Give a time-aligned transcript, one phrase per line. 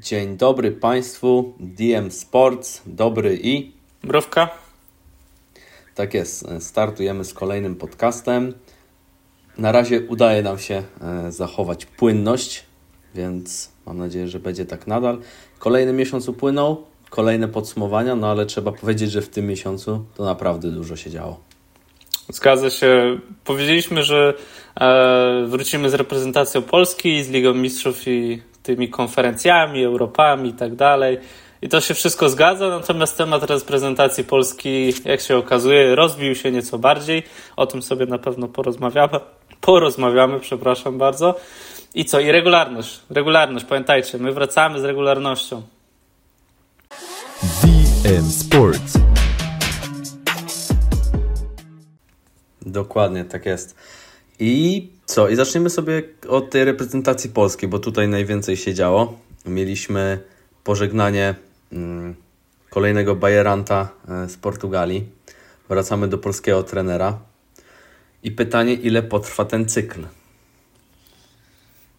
[0.00, 3.72] Dzień dobry Państwu, DM Sports, dobry i
[4.02, 4.48] Mrówka.
[5.94, 8.54] Tak jest, startujemy z kolejnym podcastem.
[9.58, 12.64] Na razie udaje nam się e, zachować płynność,
[13.14, 15.18] więc mam nadzieję, że będzie tak nadal.
[15.58, 20.70] Kolejny miesiąc upłynął, kolejne podsumowania, no ale trzeba powiedzieć, że w tym miesiącu to naprawdę
[20.70, 21.40] dużo się działo.
[22.28, 23.18] Zgadza się.
[23.44, 24.34] Powiedzieliśmy, że
[24.80, 31.18] e, wrócimy z reprezentacją Polski, z Ligą Mistrzów i tymi konferencjami, Europami i tak dalej.
[31.62, 36.78] I to się wszystko zgadza, natomiast temat reprezentacji Polski, jak się okazuje, rozbił się nieco
[36.78, 37.22] bardziej.
[37.56, 39.20] O tym sobie na pewno porozmawiamy.
[39.60, 41.34] Porozmawiamy, przepraszam bardzo.
[41.94, 42.20] I co?
[42.20, 43.00] I regularność.
[43.10, 45.62] Regularność, pamiętajcie, my wracamy z regularnością.
[48.02, 48.98] DM Sports.
[52.62, 53.76] Dokładnie, tak jest.
[54.38, 55.28] I co?
[55.28, 59.18] I zaczniemy sobie od tej reprezentacji polskiej, bo tutaj najwięcej się działo.
[59.46, 60.20] Mieliśmy
[60.64, 61.34] pożegnanie
[61.72, 62.14] mm,
[62.70, 65.06] kolejnego bajeranta e, z Portugalii.
[65.68, 67.18] Wracamy do polskiego trenera.
[68.22, 70.00] I pytanie, ile potrwa ten cykl?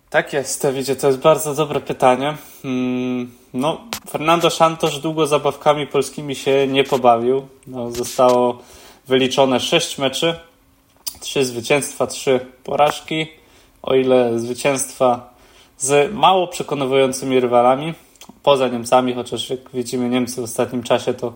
[0.10, 2.38] Tak jest, wiecie, to jest bardzo dobre pytanie.
[2.66, 7.48] Mm, no, Fernando Santos długo zabawkami polskimi się nie pobawił.
[7.68, 8.62] No, zostało
[9.08, 10.36] wyliczone 6 meczy,
[11.24, 13.28] 3 zwycięstwa, 3 porażki.
[13.84, 15.34] O ile zwycięstwa
[15.78, 17.94] z mało przekonującymi rywalami,
[18.44, 21.34] poza Niemcami, chociaż jak widzimy Niemcy w ostatnim czasie to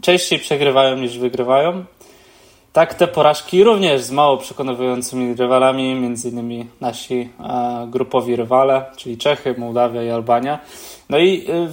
[0.00, 1.84] częściej przegrywają niż wygrywają.
[2.72, 9.18] Tak, te porażki również z mało przekonującymi rywalami, między innymi nasi e, grupowi rywale, czyli
[9.18, 10.58] Czechy, Mołdawia i Albania.
[11.08, 11.72] No i e,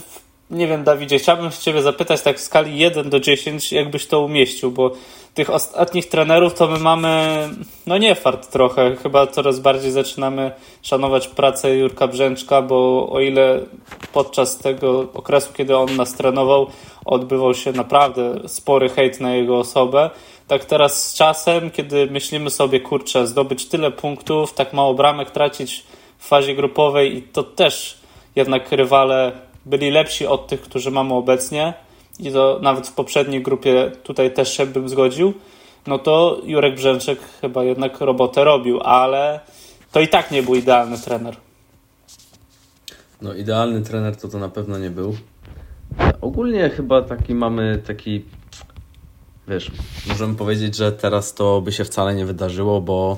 [0.52, 4.22] nie wiem, Dawidzie, chciałbym się Ciebie zapytać tak w skali 1 do 10, jakbyś to
[4.22, 4.92] umieścił, bo
[5.38, 7.40] tych ostatnich trenerów to my mamy,
[7.88, 13.60] no nie fart trochę, chyba coraz bardziej zaczynamy szanować pracę Jurka Brzęczka, bo o ile
[14.14, 16.68] podczas tego okresu, kiedy on nas trenował,
[17.06, 20.10] odbywał się naprawdę spory hejt na jego osobę,
[20.48, 25.84] tak teraz z czasem, kiedy myślimy sobie, kurczę, zdobyć tyle punktów, tak mało bramek tracić
[26.18, 27.98] w fazie grupowej i to też
[28.36, 29.32] jednak rywale
[29.66, 31.74] byli lepsi od tych, którzy mamy obecnie
[32.20, 35.34] i to nawet w poprzedniej grupie tutaj też się bym zgodził,
[35.88, 39.40] no to Jurek Brzęczek chyba jednak robotę robił, ale
[39.92, 41.38] to i tak nie był idealny trener.
[43.22, 45.16] No idealny trener to to na pewno nie był.
[46.22, 48.24] Ogólnie chyba taki mamy taki
[49.48, 49.72] wiesz,
[50.08, 53.18] możemy powiedzieć, że teraz to by się wcale nie wydarzyło, bo,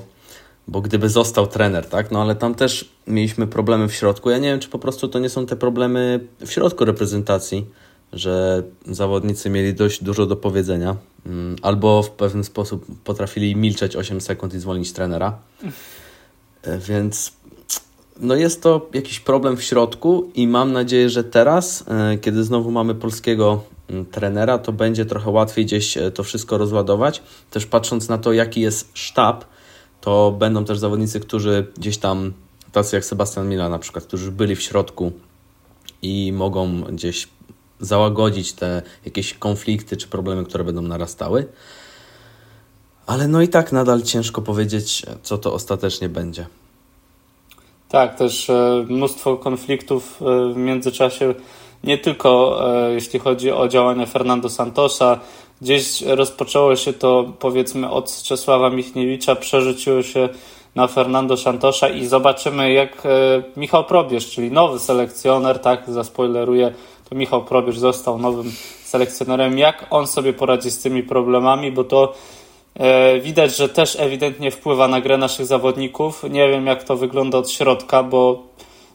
[0.68, 2.10] bo gdyby został trener, tak?
[2.10, 4.30] No ale tam też mieliśmy problemy w środku.
[4.30, 7.66] Ja nie wiem, czy po prostu to nie są te problemy w środku reprezentacji,
[8.12, 14.20] że zawodnicy mieli dość dużo do powiedzenia, mm, albo w pewien sposób potrafili milczeć 8
[14.20, 15.38] sekund i zwolnić trenera.
[16.62, 17.32] E, więc
[18.20, 22.70] no jest to jakiś problem w środku i mam nadzieję, że teraz, e, kiedy znowu
[22.70, 27.22] mamy polskiego mm, trenera, to będzie trochę łatwiej gdzieś e, to wszystko rozładować.
[27.50, 29.44] Też patrząc na to, jaki jest sztab,
[30.00, 32.32] to będą też zawodnicy, którzy gdzieś tam,
[32.72, 35.12] tacy jak Sebastian Mila na przykład, którzy byli w środku
[36.02, 37.28] i mogą gdzieś
[37.80, 41.46] załagodzić te jakieś konflikty czy problemy, które będą narastały.
[43.06, 46.46] Ale no i tak nadal ciężko powiedzieć, co to ostatecznie będzie.
[47.90, 51.34] Tak, też e, mnóstwo konfliktów e, w międzyczasie,
[51.84, 55.20] nie tylko e, jeśli chodzi o działania Fernando Santosa.
[55.62, 60.28] Gdzieś rozpoczęło się to powiedzmy od Czesława Michniewicza, przerzuciło się
[60.74, 63.02] na Fernando Santosa i zobaczymy jak
[63.56, 66.74] Michał Probierz, czyli nowy selekcjoner, tak, zaspoileruję,
[67.10, 68.52] to Michał Probierz został nowym
[68.84, 72.14] selekcjonerem, jak on sobie poradzi z tymi problemami, bo to
[72.74, 76.22] E, widać, że też ewidentnie wpływa na grę naszych zawodników.
[76.30, 78.42] Nie wiem, jak to wygląda od środka, bo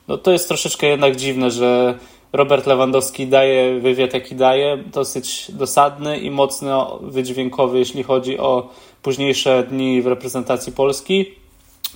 [0.07, 1.97] no, to jest troszeczkę jednak dziwne, że
[2.33, 8.69] Robert Lewandowski daje wywiad, jaki daje, dosyć dosadny i mocno wydźwiękowy, jeśli chodzi o
[9.01, 11.25] późniejsze dni w reprezentacji Polski.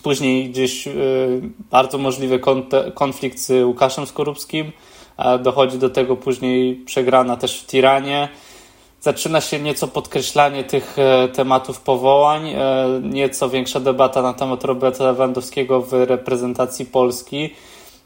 [0.04, 0.92] Później gdzieś y,
[1.72, 2.40] bardzo możliwy
[2.94, 4.72] konflikt z Łukaszem Skorupskim.
[5.40, 8.30] Dochodzi do tego później przegrana też w Tiranie
[9.02, 15.04] zaczyna się nieco podkreślanie tych e, tematów powołań, e, nieco większa debata na temat Roberta
[15.04, 17.50] Lewandowskiego w reprezentacji Polski.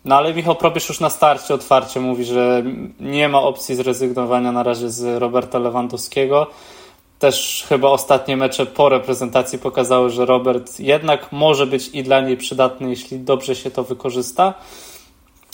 [0.06, 2.64] No ale Michał Probierz już na starcie otwarcie mówi, że
[3.00, 6.48] nie ma opcji zrezygnowania na razie z Roberta Lewandowskiego.
[7.20, 12.38] Też chyba ostatnie mecze po reprezentacji pokazały, że Robert jednak może być i dla niej
[12.38, 14.54] przydatny, jeśli dobrze się to wykorzysta.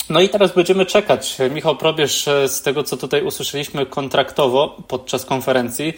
[0.10, 1.38] No i teraz będziemy czekać.
[1.52, 5.94] Michał Probierz, e, z tego co tutaj usłyszeliśmy kontraktowo podczas konferencji,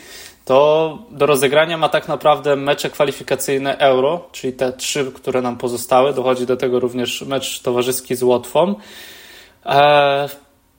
[0.45, 6.13] to do rozegrania ma tak naprawdę mecze kwalifikacyjne Euro, czyli te trzy, które nam pozostały.
[6.13, 8.75] Dochodzi do tego również mecz towarzyski z Łotwą.
[9.65, 10.29] E,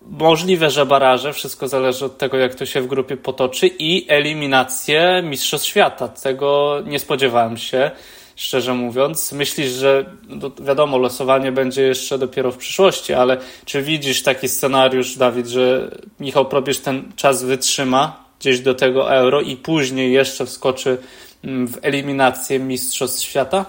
[0.06, 5.22] możliwe, że baraże, wszystko zależy od tego, jak to się w grupie potoczy i eliminację
[5.24, 6.08] Mistrzostw Świata.
[6.08, 7.90] Tego nie spodziewałem się,
[8.36, 9.32] szczerze mówiąc.
[9.32, 15.16] Myślisz, że no, wiadomo, losowanie będzie jeszcze dopiero w przyszłości, ale czy widzisz taki scenariusz,
[15.16, 15.90] Dawid, że
[16.20, 20.98] Michał Probierz ten czas wytrzyma gdzieś do tego euro i później jeszcze wskoczy
[21.44, 23.66] mm, w eliminację Mistrzostw Świata?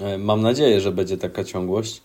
[0.00, 2.02] E, mam nadzieję, że będzie taka ciągłość,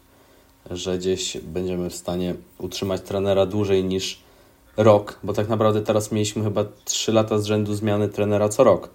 [0.72, 4.20] że gdzieś będziemy w stanie utrzymać trenera dłużej niż
[4.78, 8.90] rok, bo tak naprawdę teraz mieliśmy chyba 3 lata z rzędu zmiany trenera co rok.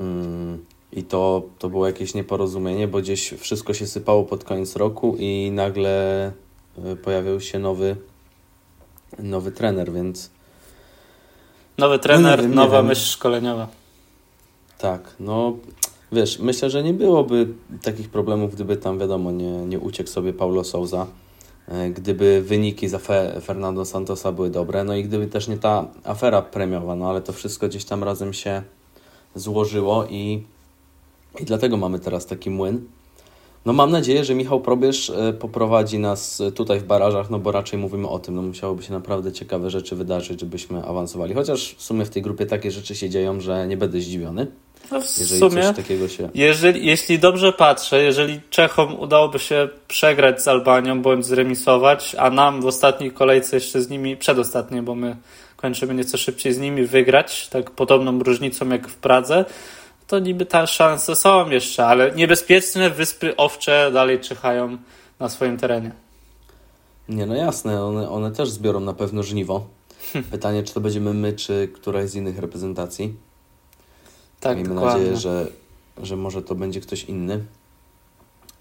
[0.00, 5.16] Mm, I to, to było jakieś nieporozumienie, bo gdzieś wszystko się sypało pod koniec roku
[5.18, 6.26] i nagle
[6.84, 7.96] e, pojawił się nowy,
[9.18, 10.30] nowy trener, więc
[11.80, 13.68] Nowy trener, no wiem, nowa myśl szkoleniowa.
[14.78, 15.56] Tak, no
[16.12, 17.48] wiesz, myślę, że nie byłoby
[17.82, 21.06] takich problemów, gdyby tam, wiadomo, nie, nie uciekł sobie Paulo Souza,
[21.68, 25.88] e, gdyby wyniki za Fe, Fernando Santosa były dobre, no i gdyby też nie ta
[26.04, 28.62] afera premiowa, no ale to wszystko gdzieś tam razem się
[29.34, 30.42] złożyło i,
[31.40, 32.80] i dlatego mamy teraz taki młyn.
[33.66, 37.78] No mam nadzieję, że Michał Probierz e, poprowadzi nas tutaj w barażach, no bo raczej
[37.78, 41.34] mówimy o tym, no musiałoby się naprawdę ciekawe rzeczy wydarzyć, żebyśmy awansowali.
[41.34, 44.46] Chociaż w sumie w tej grupie takie rzeczy się dzieją, że nie będę zdziwiony.
[44.90, 45.62] No w sumie,
[46.08, 46.28] się...
[46.34, 52.62] jeżeli, jeśli dobrze patrzę, jeżeli Czechom udałoby się przegrać z Albanią bądź zremisować, a nam
[52.62, 55.16] w ostatniej kolejce jeszcze z nimi, przedostatniej, bo my
[55.56, 59.44] kończymy nieco szybciej z nimi, wygrać, tak podobną różnicą jak w Pradze,
[60.10, 64.78] to niby te szanse są jeszcze, ale niebezpieczne wyspy owcze dalej czyhają
[65.20, 65.92] na swoim terenie.
[67.08, 69.66] Nie, no jasne, one, one też zbiorą na pewno żniwo.
[70.30, 73.14] Pytanie, czy to będziemy my, czy któraś z innych reprezentacji.
[74.40, 75.00] Tak, Miejmy dokładnie.
[75.00, 75.46] nadzieję, że,
[76.02, 77.44] że może to będzie ktoś inny.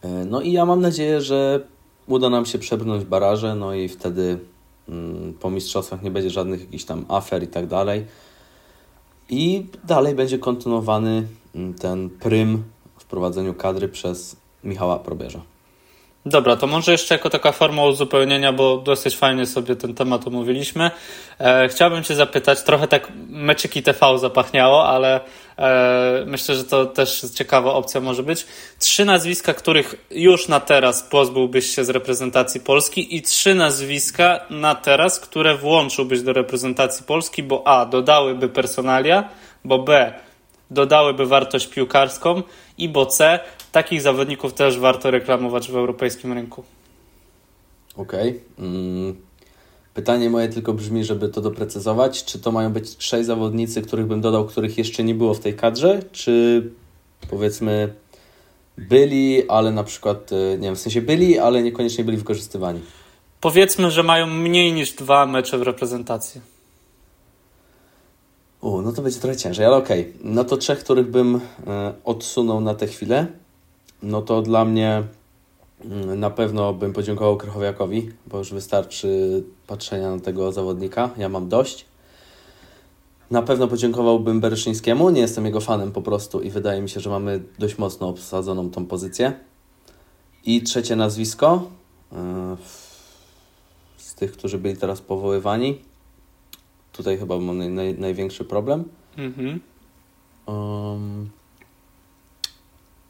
[0.02, 1.60] E, no i ja mam nadzieję, że
[2.08, 4.40] uda nam się przebrnąć baraże, no i wtedy
[4.90, 8.06] mm, po mistrzostwach nie będzie żadnych jakichś tam afer i tak dalej.
[9.30, 11.28] I dalej będzie kontynuowany
[11.80, 12.64] ten prym
[13.00, 15.42] w prowadzeniu kadry przez Michała Probierza.
[16.26, 20.92] Dobra, to może jeszcze jako taka forma uzupełnienia, bo dosyć fajnie sobie ten temat omówiliśmy.
[21.40, 25.20] E, chciałbym Cię zapytać, trochę tak meczyki TV zapachniało, ale
[25.58, 28.46] e, myślę, że to też ciekawa opcja może być.
[28.80, 34.76] Trzy nazwiska, których już na teraz pozbyłbyś się z reprezentacji Polski i trzy nazwiska na
[34.76, 39.30] teraz, które włączyłbyś do reprezentacji Polski, bo A, dodałyby personalia,
[39.66, 40.14] bo B,
[40.72, 42.44] dodałyby wartość piłkarską
[42.78, 43.40] i bo C,
[43.72, 46.64] takich zawodników też warto reklamować w europejskim rynku.
[47.96, 48.30] Okej.
[48.30, 48.68] Okay.
[48.68, 49.16] Mm.
[49.94, 54.22] Pytanie moje tylko brzmi, żeby to doprecyzować, czy to mają być trzej zawodnicy, których bym
[54.22, 56.64] dodał, których jeszcze nie było w tej kadrze, czy
[57.30, 57.94] powiedzmy
[58.78, 62.80] byli, ale na przykład, e, nie wiem, w sensie byli, ale niekoniecznie byli wykorzystywani.
[63.42, 66.42] Powiedzmy, że mają mniej niż dwa mecze w reprezentacji.
[68.62, 70.02] U, no to będzie trochę ciężej, ale okej.
[70.02, 70.14] Okay.
[70.24, 73.28] No to trzech, których bym e, odsunął na tę chwilę,
[74.04, 75.04] no to dla mnie
[75.86, 81.10] mm, na pewno bym podziękował Krychowiakowi, bo już wystarczy patrzenia na tego zawodnika.
[81.18, 81.86] Ja mam dość.
[83.32, 85.10] Na pewno podziękowałbym Bereszyńskiemu.
[85.10, 88.70] Nie jestem jego fanem po prostu i wydaje mi się, że mamy dość mocno obsadzoną
[88.70, 89.34] tą pozycję.
[90.46, 91.70] I trzecie nazwisko
[92.12, 92.58] e,
[93.98, 95.89] z tych, którzy byli teraz powoływani
[96.92, 98.84] tutaj chyba mam naj, naj, największy problem.
[99.18, 99.60] Mhm.
[100.46, 101.30] Um,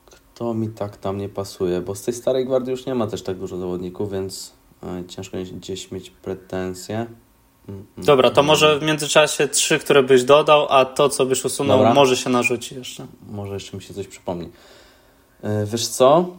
[0.05, 1.81] kto mi tak tam nie pasuje?
[1.81, 5.38] Bo z tej starej gwardii już nie ma też tak dużo zawodników, więc e, ciężko
[5.53, 6.95] gdzieś mieć pretensje.
[6.98, 7.09] Mm,
[7.67, 8.48] mm, Dobra, to mm.
[8.48, 11.93] może w międzyczasie trzy, które byś dodał, a to, co byś usunął, Dobra.
[11.93, 13.07] może się narzuci jeszcze.
[13.29, 14.50] Może jeszcze mi się coś przypomni.
[15.41, 16.36] E, wiesz co?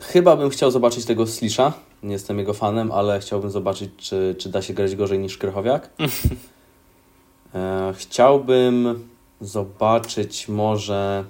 [0.00, 4.48] Chyba bym chciał zobaczyć tego Slisha nie jestem jego fanem, ale chciałbym zobaczyć, czy, czy
[4.48, 5.90] da się grać gorzej niż Krychowiak.
[7.54, 9.08] e, chciałbym
[9.40, 11.24] zobaczyć może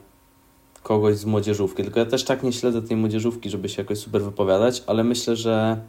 [0.82, 4.22] kogoś z młodzieżówki, tylko ja też tak nie śledzę tej młodzieżówki, żeby się jakoś super
[4.22, 5.80] wypowiadać, ale myślę, że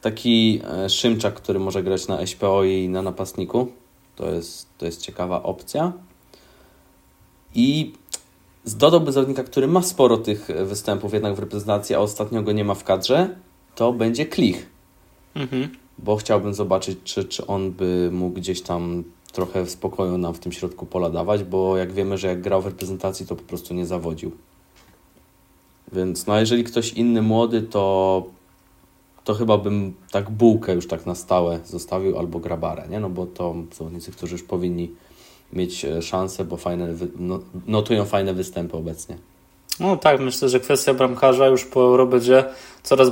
[0.00, 3.72] taki e, Szymczak, który może grać na SPO i na napastniku,
[4.16, 5.92] to jest, to jest ciekawa opcja.
[7.54, 7.92] I
[8.66, 12.74] dodałby zawodnika, który ma sporo tych występów jednak w reprezentacji, a ostatnio go nie ma
[12.74, 13.28] w kadrze,
[13.80, 14.66] to będzie Klich.
[15.34, 15.68] Mhm.
[15.98, 20.38] Bo chciałbym zobaczyć, czy, czy on by mógł gdzieś tam trochę w spokoju nam w
[20.38, 23.74] tym środku pola dawać, bo jak wiemy, że jak grał w reprezentacji, to po prostu
[23.74, 24.30] nie zawodził.
[25.92, 28.24] Więc no, jeżeli ktoś inny młody, to,
[29.24, 33.00] to chyba bym tak bułkę już tak na stałe zostawił albo grabarę, nie?
[33.00, 34.90] No bo to zawodnicy, którzy już powinni
[35.52, 39.18] mieć e, szansę, bo fajne, no, notują fajne występy obecnie.
[39.80, 42.44] No tak, myślę, że kwestia bramkarza już po Euro będzie
[42.82, 43.10] coraz,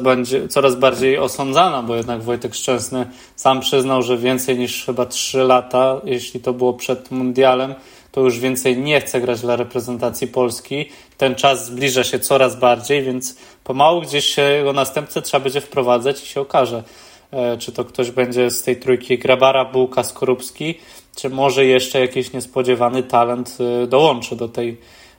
[0.48, 3.06] coraz bardziej osądzana, bo jednak Wojtek Szczęsny
[3.36, 7.74] sam przyznał, że więcej niż chyba 3 lata, jeśli to było przed Mundialem,
[8.12, 10.88] to już więcej nie chce grać dla reprezentacji Polski.
[11.16, 16.26] Ten czas zbliża się coraz bardziej, więc pomału gdzieś jego następcę trzeba będzie wprowadzać i
[16.26, 16.82] się okaże,
[17.30, 20.74] e, czy to ktoś będzie z tej trójki Grabara, Bułka, Skorupski,
[21.16, 24.76] czy może jeszcze jakiś niespodziewany talent e, dołączy do, tej,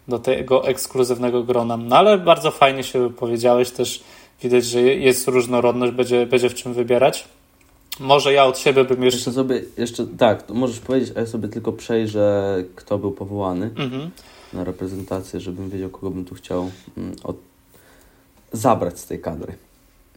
[0.10, 1.78] do tego ekskluzywnego grona.
[1.78, 4.04] No ale bardzo fajnie się powiedziałeś też,
[4.44, 7.26] widać, że jest różnorodność, będzie, będzie w czym wybierać.
[8.00, 9.18] Może ja od siebie bym jeszcze...
[9.18, 13.70] Jeszcze sobie, jeszcze, tak, to możesz powiedzieć, a ja sobie tylko przejrzę, kto był powołany
[13.78, 14.10] Mhm.
[14.54, 17.36] na reprezentację, żebym wiedział, kogo bym tu chciał mm, od...
[18.52, 19.54] zabrać z tej kadry.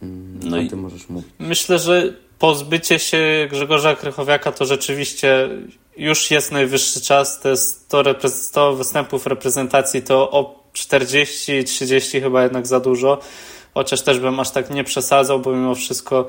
[0.03, 1.31] Mm, No i- ty możesz mówić.
[1.39, 5.49] Myślę, że pozbycie się Grzegorza Krychowiaka to rzeczywiście
[5.97, 7.41] już jest najwyższy czas.
[7.45, 13.19] Jest 100, repre- 100 występów reprezentacji to o 40-30 chyba jednak za dużo.
[13.75, 16.27] Chociaż też bym aż tak nie przesadzał, bo mimo wszystko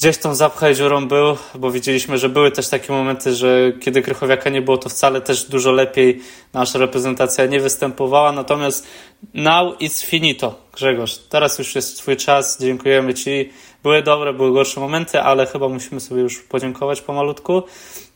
[0.00, 4.50] gdzieś tą zapchaj dziurą był, bo widzieliśmy, że były też takie momenty, że kiedy Krychowiaka
[4.50, 6.20] nie było, to wcale też dużo lepiej
[6.52, 8.32] nasza reprezentacja nie występowała.
[8.32, 8.86] Natomiast
[9.34, 11.18] now it's finito, Grzegorz.
[11.18, 13.50] Teraz już jest twój czas, dziękujemy ci.
[13.82, 17.62] Były dobre, były gorsze momenty, ale chyba musimy sobie już podziękować pomalutku.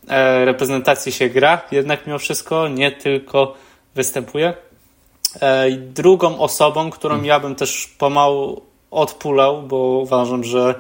[0.09, 3.55] E, reprezentacji się gra, jednak mimo wszystko nie tylko
[3.95, 4.55] występuje.
[5.41, 10.75] E, drugą osobą, którą ja bym też pomału odpulał, bo uważam, że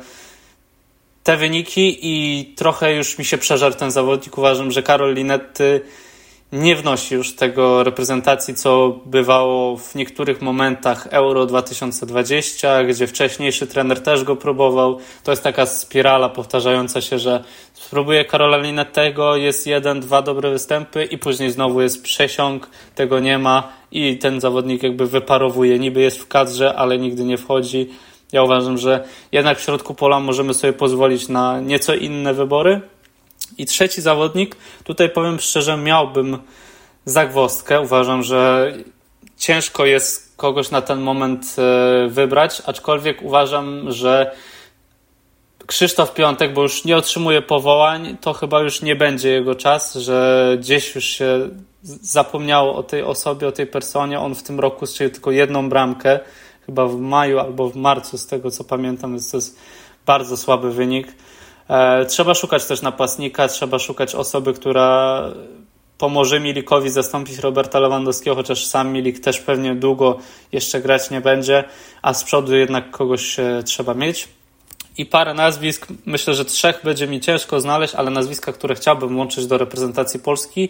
[1.23, 4.39] te wyniki i trochę już mi się przeżarł ten zawodnik.
[4.39, 5.81] Uważam, że Karol Linetty
[6.53, 14.03] nie wnosi już tego reprezentacji, co bywało w niektórych momentach Euro 2020, gdzie wcześniejszy trener
[14.03, 14.99] też go próbował.
[15.25, 21.05] To jest taka spirala powtarzająca się, że spróbuje Karola Linettego, jest jeden, dwa dobre występy
[21.05, 25.79] i później znowu jest przesiąg, tego nie ma i ten zawodnik jakby wyparowuje.
[25.79, 27.91] Niby jest w kadrze, ale nigdy nie wchodzi.
[28.33, 32.81] Ja uważam, że jednak w środku pola możemy sobie pozwolić na nieco inne wybory.
[33.59, 36.39] I trzeci zawodnik, tutaj powiem szczerze, miałbym
[37.05, 37.81] zagwozdkę.
[37.81, 38.73] Uważam, że
[39.37, 44.37] ciężko jest kogoś na ten moment e, wybrać, aczkolwiek uważam, że
[45.67, 50.57] Krzysztof Piątek, bo już nie otrzymuje powołań, to chyba już nie będzie jego czas, że
[50.61, 51.49] gdzieś już się
[51.83, 54.21] zapomniało o tej osobie, o tej personie.
[54.21, 56.21] On w tym roku strzelił tylko jedną bramkę,
[56.67, 59.59] chyba w maju albo w marcu, z tego co pamiętam, więc to jest
[60.07, 61.09] bardzo słaby wynik.
[61.69, 65.23] E, trzeba szukać też napastnika, trzeba szukać osoby, która
[65.99, 70.19] pomoże Milikowi zastąpić Roberta Lewandowskiego, chociaż sam Milik też pewnie długo
[70.53, 71.65] jeszcze grać nie będzie,
[72.03, 74.29] a z przodu jednak kogoś e, trzeba mieć.
[74.99, 79.47] I parę nazwisk, myślę, że trzech będzie mi ciężko znaleźć, ale nazwiska, które chciałbym łączyć
[79.47, 80.69] do reprezentacji Polski.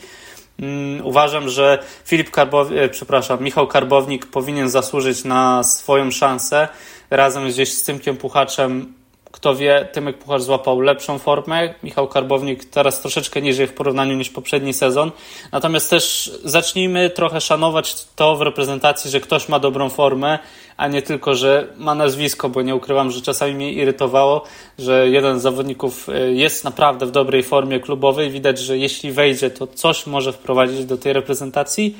[0.58, 6.68] Mm, Uważam, że Filip Karbownik, przepraszam, Michał Karbownik powinien zasłużyć na swoją szansę
[7.10, 8.94] razem gdzieś z Tymkiem Puchaczem.
[9.34, 11.74] Kto wie, Tymek Puchacz złapał lepszą formę.
[11.82, 15.10] Michał Karbownik teraz troszeczkę niżej w porównaniu niż poprzedni sezon.
[15.52, 20.38] Natomiast też zacznijmy trochę szanować to w reprezentacji, że ktoś ma dobrą formę,
[20.76, 24.44] a nie tylko, że ma nazwisko, bo nie ukrywam, że czasami mnie irytowało,
[24.78, 28.30] że jeden z zawodników y, jest naprawdę w dobrej formie klubowej.
[28.30, 31.96] Widać, że jeśli wejdzie, to coś może wprowadzić do tej reprezentacji.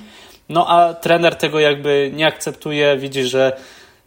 [0.48, 3.56] No a trener tego jakby nie akceptuje, widzi, że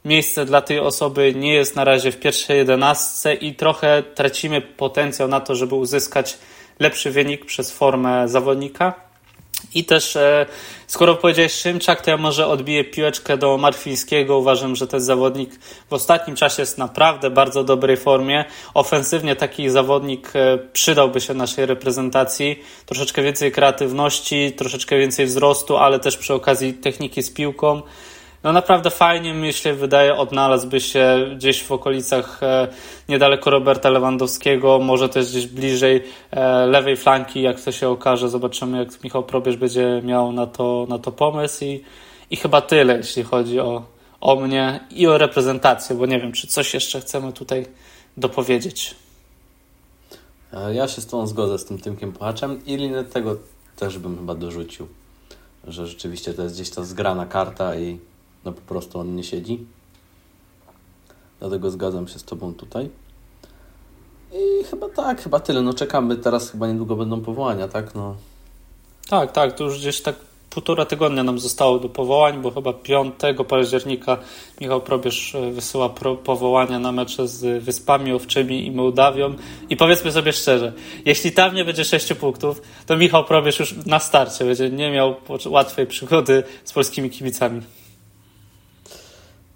[0.06, 5.28] miejsce dla tej osoby nie jest na razie w pierwszej jedenastce i trochę tracimy potencjał
[5.28, 6.38] na to, żeby uzyskać
[6.80, 9.08] lepszy wynik przez formę zawodnika.
[9.74, 10.46] I też, e,
[10.88, 14.38] skoro powiedziałeś Szymczak, to ja może odbiję piłeczkę do Marfińskiego.
[14.38, 18.46] Uważam, że ten zawodnik w ostatnim czasie jest naprawdę bardzo dobrej formie.
[18.74, 22.64] Ofensywnie taki zawodnik e, przydałby się naszej reprezentacji.
[22.86, 27.82] Troszeczkę więcej kreatywności, troszeczkę więcej wzrostu, ale też przy okazji techniki z piłką.
[28.44, 32.68] No naprawdę fajnie mi się wydaje, odnalazłby się gdzieś w okolicach e,
[33.10, 38.30] niedaleko Roberta Lewandowskiego, może też gdzieś bliżej e, lewej flanki, jak to się okaże.
[38.30, 41.84] Zobaczymy, jak Michał Probierz będzie miał na to, na to pomysł i,
[42.32, 43.84] i chyba tyle, jeśli chodzi o,
[44.22, 47.66] o mnie i o reprezentację, bo nie wiem, czy coś jeszcze chcemy tutaj
[48.18, 48.96] dopowiedzieć.
[50.54, 53.36] E, Ja się z tą zgodzę z tym Tymkiem Puchaczem i Linettego
[53.76, 54.88] też bym chyba dorzucił,
[55.68, 58.00] że rzeczywiście to jest gdzieś ta zgrana karta i
[58.46, 59.66] no po prostu on nie siedzi.
[61.40, 62.90] Dlatego zgadzam się z Tobą tutaj.
[64.34, 65.62] I chyba tak, chyba tyle.
[65.62, 67.96] No czekamy, teraz chyba niedługo będą powołania, tak?
[67.96, 68.16] No,
[69.10, 70.16] Tak, tak, to już gdzieś tak
[70.50, 73.14] półtora tygodnia nam zostało do powołań, bo chyba 5
[73.48, 74.18] października
[74.62, 79.34] Michał Probierz e, wysyła pro, powołania na mecze z Wyspami Owczymi i Mołdawią.
[79.70, 80.74] I powiedzmy sobie szczerze,
[81.06, 85.16] jeśli tam nie będzie 6 punktów, to Michał Probierz już na starcie będzie nie miał
[85.46, 87.62] łatwej przygody z polskimi kibicami.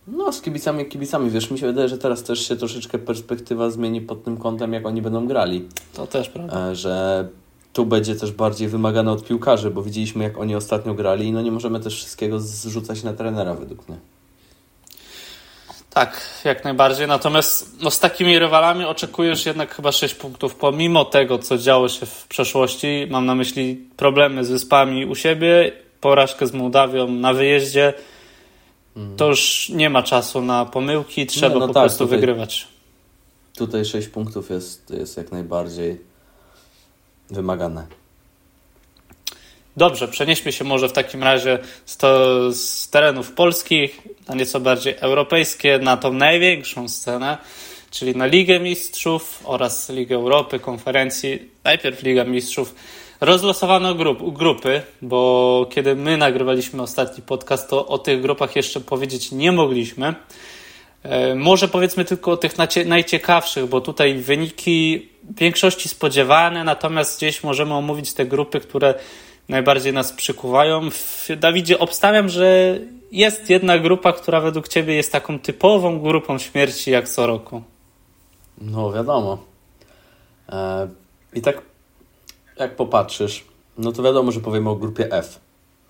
[0.07, 4.01] No, z kibicami, kibicami, wiesz, mi się wydaje, że teraz też się troszeczkę perspektywa zmieni
[4.01, 5.67] pod tym kątem, jak oni będą grali.
[5.93, 6.69] To też prawda.
[6.69, 7.27] E, że
[7.73, 11.41] tu będzie też bardziej wymagane od piłkarzy, bo widzieliśmy, jak oni ostatnio grali i no
[11.41, 13.97] nie możemy też wszystkiego zrzucać na trenera, według mnie.
[15.93, 17.07] Tak, jak najbardziej.
[17.07, 22.05] Natomiast no, z takimi rywalami oczekujesz jednak chyba 6 punktów, pomimo tego, co działo się
[22.05, 23.07] w przeszłości.
[23.09, 27.93] Mam na myśli problemy z wyspami u siebie, porażkę z Mołdawią na wyjeździe.
[28.95, 29.17] Mhm.
[29.17, 32.67] To już nie ma czasu na pomyłki, trzeba nie, no po tak, prostu tutaj, wygrywać.
[33.57, 36.01] Tutaj 6 punktów jest, jest jak najbardziej
[37.29, 37.87] wymagane.
[39.77, 44.95] Dobrze, przenieśmy się może w takim razie z, to, z terenów polskich na nieco bardziej
[44.99, 47.37] europejskie, na tą największą scenę,
[47.91, 51.49] czyli na Ligę Mistrzów oraz Ligę Europy, konferencji.
[51.63, 52.75] Najpierw Liga Mistrzów.
[53.21, 59.31] Rozlosowano grup, grupy, bo kiedy my nagrywaliśmy ostatni podcast, to o tych grupach jeszcze powiedzieć
[59.31, 60.15] nie mogliśmy.
[61.03, 62.53] E, może powiedzmy tylko o tych
[62.85, 68.93] najciekawszych, bo tutaj wyniki w większości spodziewane, natomiast gdzieś możemy omówić te grupy, które
[69.49, 70.89] najbardziej nas przykuwają.
[71.37, 72.79] Dawidzie obstawiam, że
[73.11, 77.63] jest jedna grupa, która według Ciebie jest taką typową grupą śmierci jak co roku.
[78.61, 79.37] No wiadomo.
[80.49, 80.87] E,
[81.33, 81.70] I tak
[82.59, 83.45] jak popatrzysz,
[83.77, 85.39] no to wiadomo, że powiemy o grupie F.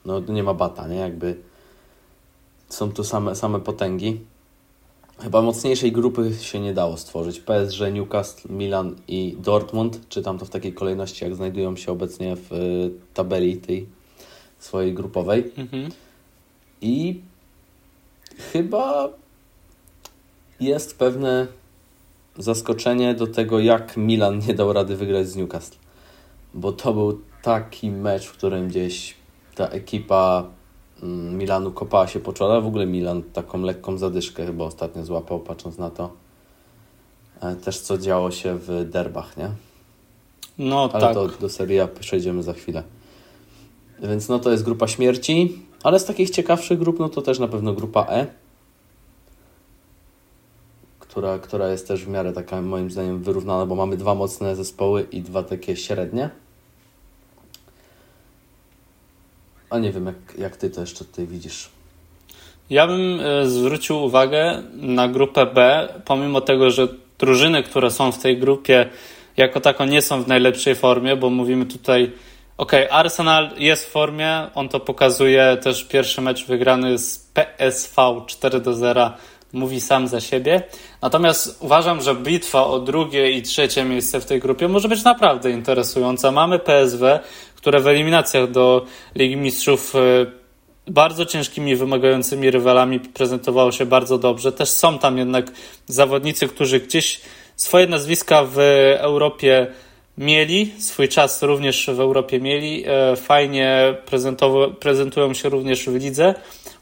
[0.06, 0.96] No nie ma bata, nie?
[0.96, 1.36] Jakby
[2.70, 4.20] są tu same, same potęgi.
[5.20, 7.40] Chyba mocniejszej grupy się nie dało stworzyć.
[7.40, 10.10] PSG, Newcastle, Milan i Dortmund.
[10.10, 13.88] Czytam to w takiej kolejności, jak znajdują się obecnie w y, tabeli tej
[14.60, 15.52] swojej grupowej.
[15.58, 15.92] Mhm.
[16.82, 17.22] I
[18.54, 19.10] chyba
[20.60, 21.48] jest pewne
[22.38, 25.78] zaskoczenie do tego, jak Milan nie dał rady wygrać z Newcastle.
[26.54, 29.16] Bo to był taki mecz, w którym gdzieś
[29.56, 30.44] ta ekipa
[31.04, 32.62] Mm, Milanu kopała się po czole.
[32.62, 36.12] W ogóle Milan taką lekką zadyszkę chyba ostatnio złapał, patrząc na to
[37.42, 39.50] e, też co działo się w derbach, nie?
[40.58, 41.14] No ale tak.
[41.14, 42.84] to do Serie A przejdziemy za chwilę.
[44.04, 47.48] Więc no to jest grupa śmierci, ale z takich ciekawszych grup, no to też na
[47.48, 48.28] pewno grupa E,
[51.00, 55.08] która, która jest też w miarę taka moim zdaniem wyrównana, bo mamy dwa mocne zespoły
[55.12, 56.30] i dwa takie średnie.
[59.72, 61.70] A nie wiem, jak, jak ty to jeszcze tutaj widzisz.
[62.70, 66.88] Ja bym e, zwrócił uwagę na grupę B, pomimo tego, że
[67.20, 68.90] drużyny, które są w tej grupie,
[69.38, 72.12] jako tako nie są w najlepszej formie, bo mówimy tutaj,
[72.58, 78.60] ok, Arsenal jest w formie, on to pokazuje, też pierwszy mecz wygrany z PSV 4
[78.60, 79.12] do 0
[79.54, 80.64] mówi sam za siebie.
[81.02, 85.52] Natomiast uważam, że bitwa o drugie i trzecie miejsce w tej grupie może być naprawdę
[85.52, 86.32] interesująca.
[86.32, 87.20] Mamy PSW,
[87.62, 90.00] które w eliminacjach do Ligi Mistrzów e,
[90.88, 94.52] bardzo ciężkimi, wymagającymi rywalami prezentowało się bardzo dobrze.
[94.52, 95.52] Też są tam jednak
[95.88, 97.22] zawodnicy, którzy gdzieś
[97.56, 98.58] swoje nazwiska w
[98.98, 99.68] Europie
[100.18, 102.84] mieli, swój czas również w Europie mieli.
[102.88, 103.96] E, fajnie
[104.80, 106.36] prezentują się również w lidze.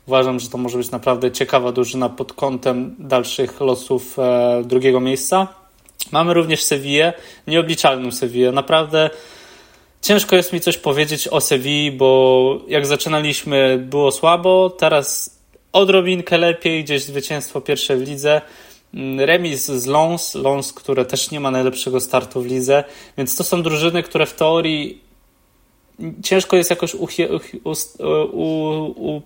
[0.07, 5.47] Uważam, że to może być naprawdę ciekawa drużyna pod kątem dalszych losów e, drugiego miejsca.
[6.11, 7.13] Mamy również Sevillę,
[7.47, 8.51] nieobliczalną Sevillę.
[8.51, 9.09] Naprawdę
[10.01, 15.39] ciężko jest mi coś powiedzieć o Sewilli, bo jak zaczynaliśmy było słabo, teraz
[15.73, 18.41] odrobinkę lepiej, gdzieś zwycięstwo pierwsze w lidze.
[18.93, 22.83] Mm, remis z Lons, Lons, które też nie ma najlepszego startu w lidze,
[23.17, 25.09] więc to są drużyny, które w teorii
[26.23, 26.95] ciężko jest jakoś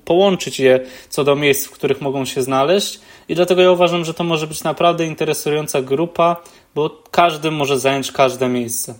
[0.06, 3.00] połączyć je co do miejsc, w których mogą się znaleźć.
[3.30, 6.36] I dlatego ja uważam, że to może być naprawdę interesująca grupa,
[6.76, 8.96] bo każdy może zająć każde miejsce.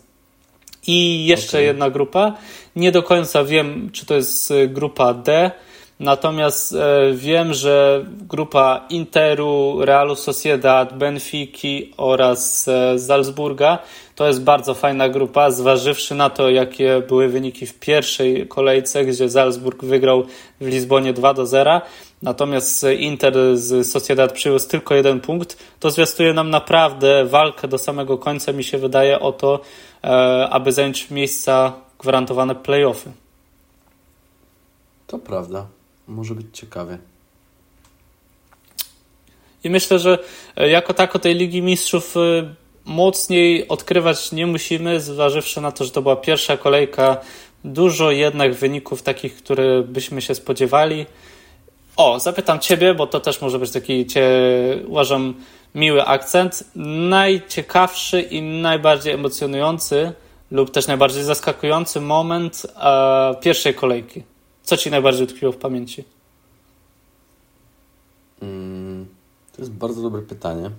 [0.88, 1.64] I jeszcze okay.
[1.64, 2.34] jedna grupa.
[2.76, 5.52] Nie do końca wiem, czy to jest grupa D.
[6.00, 13.80] Natomiast e, wiem, że grupa Interu, Realu Sociedad, Benfiki oraz e, Salzburga
[14.16, 19.30] to jest bardzo fajna grupa, zważywszy na to, jakie były wyniki w pierwszej kolejce, gdzie
[19.30, 20.24] Salzburg wygrał
[20.62, 21.82] w Lizbonie 2 do 0.
[22.22, 25.58] Natomiast Inter z Sociedad przywiózł tylko jeden punkt.
[25.80, 29.93] To zwiastuje nam naprawdę walkę do samego końca, mi się wydaje, o to, e,
[30.50, 33.12] aby zająć miejsca gwarantowane playoffy.
[35.08, 35.68] To prawda.
[36.08, 36.98] Może być ciekawie.
[39.64, 40.20] I myślę, że
[40.56, 42.20] e, jako tako tej Ligi Mistrzów e,
[42.86, 47.18] mocniej odkrywać nie musimy, zważywszy na to, że to była pierwsza kolejka.
[47.64, 51.06] Dużo jednak wyników takich, które byśmy się spodziewali.
[51.96, 54.30] O, zapytam Ciebie, bo to też może być taki, cie,
[54.88, 55.34] uważam,
[55.76, 56.64] miły akcent.
[57.10, 60.14] Najciekawszy i najbardziej emocjonujący
[60.52, 64.24] lub też najbardziej zaskakujący moment e, pierwszej kolejki.
[64.64, 66.04] Co Ci najbardziej utkwiło w pamięci?
[68.42, 68.84] Mm
[69.58, 70.72] jest bardzo dobre pytanie.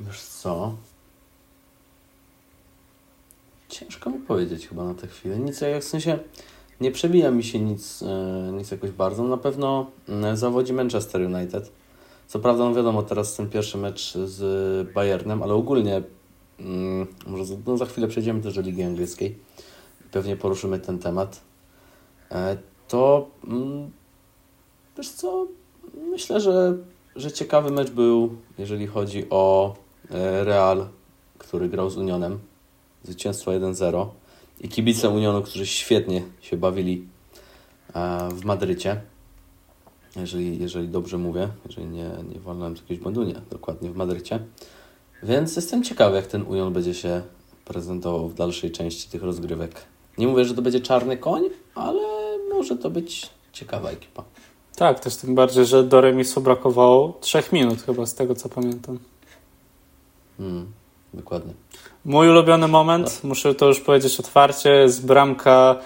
[0.00, 0.74] Wiesz co?
[3.68, 5.38] Ciężko mi powiedzieć chyba na tę chwilę.
[5.38, 6.18] Nic, jak w sensie
[6.80, 9.22] nie przebija mi się nic, e, nic jakoś bardzo.
[9.22, 11.70] Na pewno e, zawodzi Manchester United.
[12.28, 16.02] Co prawda, no wiadomo, teraz ten pierwszy mecz z Bayernem, ale ogólnie
[16.60, 19.38] mm, może za, no za chwilę przejdziemy też do Ligi Angielskiej.
[20.10, 21.40] Pewnie poruszymy ten temat.
[22.30, 22.56] E,
[22.88, 23.90] to mm,
[24.96, 25.46] wiesz co,
[26.10, 26.76] myślę, że,
[27.16, 29.74] że ciekawy mecz był, jeżeli chodzi o
[30.44, 30.88] Real,
[31.38, 32.38] który grał z Unionem.
[33.02, 34.06] Zwycięstwo 1-0
[34.60, 37.08] i kibice Unionu, którzy świetnie się bawili
[38.32, 39.00] w Madrycie.
[40.16, 44.40] Jeżeli, jeżeli dobrze mówię, jeżeli nie, nie wolnałem z jakiegoś błędu, nie, dokładnie w Madrycie.
[45.22, 47.22] Więc jestem ciekawy, jak ten Union będzie się
[47.64, 49.74] prezentował w dalszej części tych rozgrywek.
[50.18, 51.42] Nie mówię, że to będzie czarny koń,
[51.74, 52.02] ale
[52.54, 54.24] może to być ciekawa ekipa.
[54.76, 58.98] Tak, też tym bardziej, że do remisu brakowało 3 minut chyba, z tego co pamiętam.
[60.38, 60.66] Hmm,
[61.14, 61.52] dokładnie.
[62.04, 63.24] Mój ulubiony moment, tak.
[63.24, 65.80] muszę to już powiedzieć otwarcie, jest bramka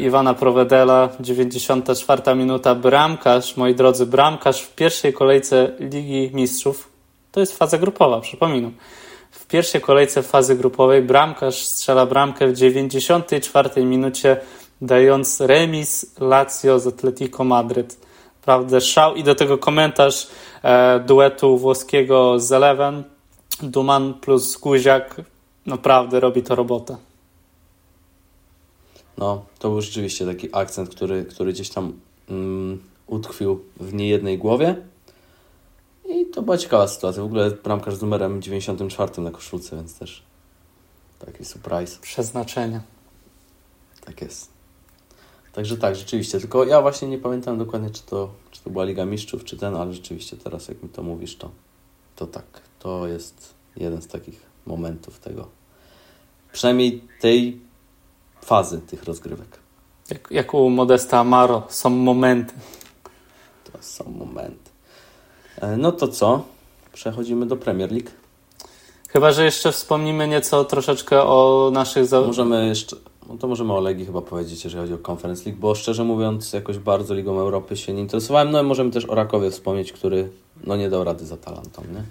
[0.00, 2.74] Iwana Provedela, 94 minuta.
[2.74, 6.88] Bramkarz, moi drodzy, bramkarz w pierwszej kolejce Ligi Mistrzów.
[7.32, 8.72] To jest faza grupowa, przypominam.
[9.30, 14.36] W pierwszej kolejce fazy grupowej bramkarz strzela bramkę w 94 minucie,
[14.80, 17.96] dając remis Lazio z Atletico Madryt.
[18.44, 20.28] Prawda, szał i do tego komentarz
[20.62, 23.04] e, duetu włoskiego z Eleven.
[23.62, 25.20] Duman plus Guziak
[25.66, 27.09] naprawdę robi to robotę.
[29.20, 31.92] No, to był rzeczywiście taki akcent, który, który gdzieś tam
[32.28, 34.76] mm, utkwił w niejednej głowie.
[36.08, 37.22] I to była ciekawa sytuacja.
[37.22, 40.22] W ogóle bramkarz z numerem 94 na koszulce, więc też
[41.18, 41.98] taki surprise.
[42.00, 42.80] Przeznaczenie.
[44.04, 44.50] Tak jest.
[45.52, 46.40] Także tak, rzeczywiście.
[46.40, 49.76] Tylko ja właśnie nie pamiętam dokładnie, czy to, czy to była Liga Mistrzów, czy ten,
[49.76, 51.50] ale rzeczywiście teraz, jak mi to mówisz, to,
[52.16, 52.44] to tak.
[52.78, 55.48] To jest jeden z takich momentów tego.
[56.52, 57.69] Przynajmniej tej
[58.42, 59.58] fazy tych rozgrywek.
[60.10, 62.54] Jak, jak u Modesta Amaro, są momenty.
[63.72, 64.70] To są momenty.
[65.60, 66.42] E, no to co?
[66.92, 68.10] Przechodzimy do Premier League.
[69.08, 72.10] Chyba, że jeszcze wspomnimy nieco troszeczkę o naszych.
[72.10, 72.96] Możemy jeszcze,
[73.28, 76.52] no to możemy o Legii chyba powiedzieć, jeżeli chodzi o Conference League, bo szczerze mówiąc
[76.52, 78.50] jakoś bardzo Ligą Europy się nie interesowałem.
[78.50, 80.30] No i możemy też o Rakowie wspomnieć, który
[80.64, 82.02] no nie dał rady za talentą, nie?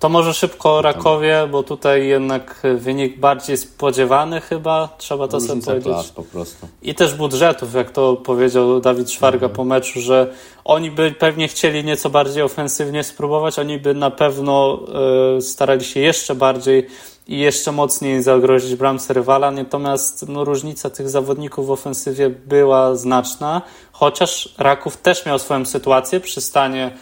[0.00, 5.62] To może szybko o Rakowie, bo tutaj jednak wynik bardziej spodziewany chyba, trzeba to sobie
[5.62, 6.12] powiedzieć.
[6.14, 6.68] Po prostu.
[6.82, 9.52] I też budżetów, jak to powiedział Dawid Szwarga mhm.
[9.52, 10.32] po meczu, że
[10.64, 14.80] oni by pewnie chcieli nieco bardziej ofensywnie spróbować, oni by na pewno
[15.38, 16.86] y, starali się jeszcze bardziej
[17.28, 23.62] i jeszcze mocniej zagrozić bramce rywala, natomiast no, różnica tych zawodników w ofensywie była znaczna,
[23.92, 26.96] chociaż Raków też miał swoją sytuację przy stanie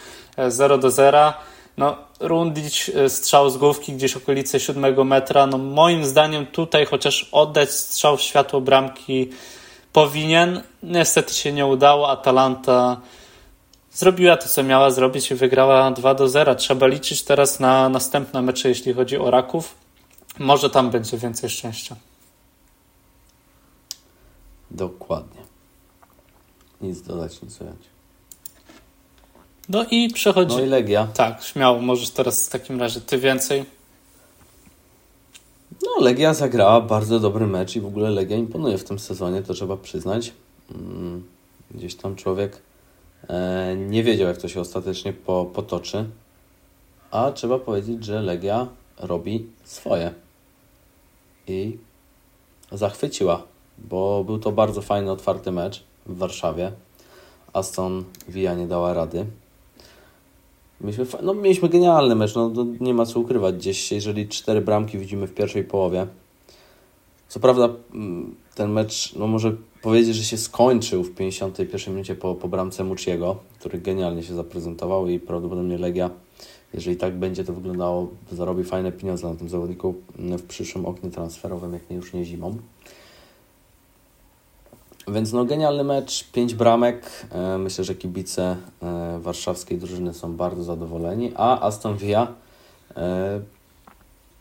[0.48, 1.32] 0 e, do 0
[1.76, 5.46] no, Rundić e, strzał z główki gdzieś okolice 7 metra.
[5.46, 9.30] No, moim zdaniem tutaj chociaż oddać strzał w światło bramki
[9.92, 10.62] powinien.
[10.82, 12.10] Niestety się nie udało.
[12.10, 13.00] Atalanta
[13.92, 16.54] zrobiła to, co miała zrobić i wygrała 2 do 0.
[16.54, 19.74] Trzeba liczyć teraz na następne mecze, jeśli chodzi o Raków.
[20.38, 21.96] Może tam będzie więcej szczęścia.
[24.70, 25.42] Dokładnie.
[26.80, 27.93] Nic dodać, nic ująć.
[29.68, 30.56] No i przechodzi.
[30.56, 31.06] No i Legia.
[31.06, 33.64] Tak, śmiało, możesz teraz w takim razie ty więcej.
[35.82, 39.54] No, Legia zagrała bardzo dobry mecz i w ogóle Legia imponuje w tym sezonie, to
[39.54, 40.32] trzeba przyznać.
[40.70, 41.24] Mm,
[41.70, 42.62] gdzieś tam człowiek
[43.28, 46.04] e, nie wiedział, jak to się ostatecznie po, potoczy,
[47.10, 48.66] a trzeba powiedzieć, że Legia
[48.98, 50.14] robi swoje.
[51.48, 51.78] I
[52.72, 53.42] zachwyciła,
[53.78, 56.72] bo był to bardzo fajny, otwarty mecz w Warszawie.
[57.52, 59.26] Aston Villa nie dała rady.
[60.80, 63.56] Mieliśmy, no, mieliśmy genialny mecz, no, nie ma co ukrywać.
[63.56, 66.06] Gdzieś, jeżeli cztery bramki widzimy w pierwszej połowie.
[67.28, 72.34] Co prawda, mm, ten mecz, no może powiedzieć, że się skończył w 51 minucie po,
[72.34, 76.10] po bramce Muciego, który genialnie się zaprezentował i prawdopodobnie Legia,
[76.74, 81.72] jeżeli tak będzie to wyglądało, zarobi fajne pieniądze na tym zawodniku w przyszłym oknie transferowym,
[81.72, 82.56] jak nie już nie zimą.
[85.08, 87.26] Więc no genialny mecz, pięć bramek.
[87.32, 92.26] E, myślę, że kibice e, warszawskiej drużyny są bardzo zadowoleni, a Aston Villa
[92.96, 93.40] e,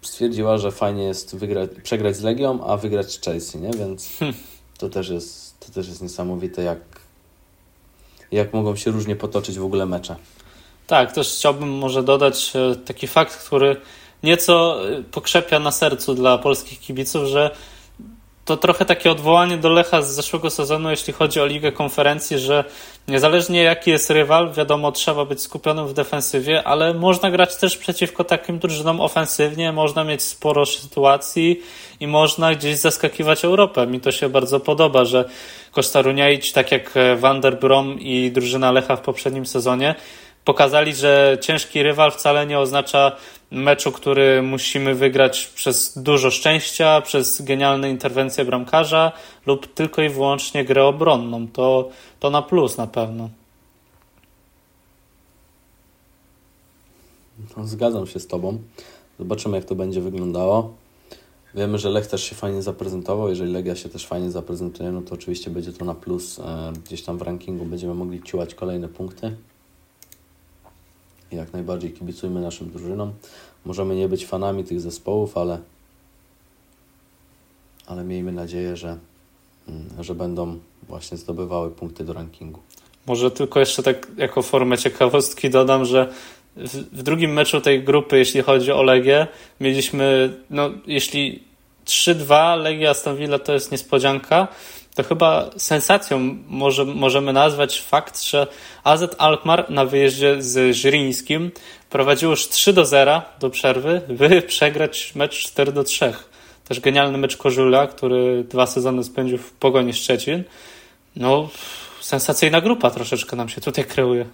[0.02, 3.71] stwierdziła, że fajnie jest wygrać, przegrać z Legią, a wygrać z Chelsea, nie?
[3.71, 4.38] Więc hmm.
[4.78, 6.80] to też jest, to też jest niesamowite, jak,
[8.32, 10.15] jak mogą się różnie potoczyć w ogóle mecze.
[10.88, 12.54] Tak, też chciałbym może dodać
[12.86, 13.76] taki fakt, który
[14.23, 14.78] nieco
[15.12, 17.56] pokrzepia na sercu dla polskich kibiców, że
[18.45, 22.63] to trochę takie odwołanie do Lecha z zeszłego sezonu, jeśli chodzi o Ligę Konferencji, że
[23.08, 28.23] niezależnie jaki jest rywal, wiadomo, trzeba być skupionym w defensywie, ale można grać też przeciwko
[28.23, 31.62] takim drużynom ofensywnie, można mieć sporo sytuacji
[31.99, 33.88] i można gdzieś zaskakiwać Europę.
[33.88, 35.29] Mi to się bardzo podoba, że
[35.71, 39.95] Kostaruniaić, tak jak Van der Brom i drużyna Lecha w poprzednim sezonie,
[40.45, 43.12] pokazali, że ciężki rywal wcale nie oznacza
[43.54, 49.12] meczu, który musimy wygrać przez dużo szczęścia, przez genialne interwencje bramkarza
[49.46, 51.48] lub tylko i wyłącznie grę obronną.
[51.48, 51.89] To,
[52.20, 53.30] to na plus na pewno.
[57.58, 58.58] No, zgadzam się z Tobą.
[59.20, 60.74] Zobaczymy, jak to będzie wyglądało.
[61.56, 63.30] Wiemy, że Lech też się fajnie zaprezentował.
[63.30, 66.39] Jeżeli Legia się też fajnie zaprezentuje, no to oczywiście będzie to na plus.
[66.39, 69.36] E, gdzieś tam w rankingu będziemy mogli ciułać kolejne punkty
[71.36, 73.13] jak najbardziej kibicujmy naszym drużynom.
[73.65, 75.60] Możemy nie być fanami tych zespołów, ale,
[77.88, 78.98] ale miejmy nadzieję, że,
[79.67, 82.60] mm, że będą właśnie zdobywały punkty do rankingu.
[83.08, 86.13] Może tylko jeszcze tak jako formę ciekawostki dodam, że
[86.56, 89.28] w, w drugim meczu tej grupy, jeśli chodzi o Legię,
[89.60, 91.43] mieliśmy, no jeśli
[91.86, 94.48] 3-2 Legia Aston Villa to jest niespodzianka,
[94.95, 98.47] to chyba sensacją może, możemy nazwać fakt, że
[98.84, 101.51] AZ Alkmaar na wyjeździe z Żyrińskim
[101.89, 106.13] prowadziło już 3 do 0 do przerwy, by przegrać mecz 4 do 3.
[106.67, 110.43] Też genialny mecz Kożula, który dwa sezony spędził w Pogoni Szczecin.
[111.15, 111.49] No,
[112.01, 114.25] sensacyjna grupa troszeczkę nam się tutaj kreuje.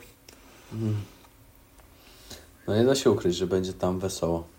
[2.68, 4.59] No nie da się ukryć, że będzie tam wesoło.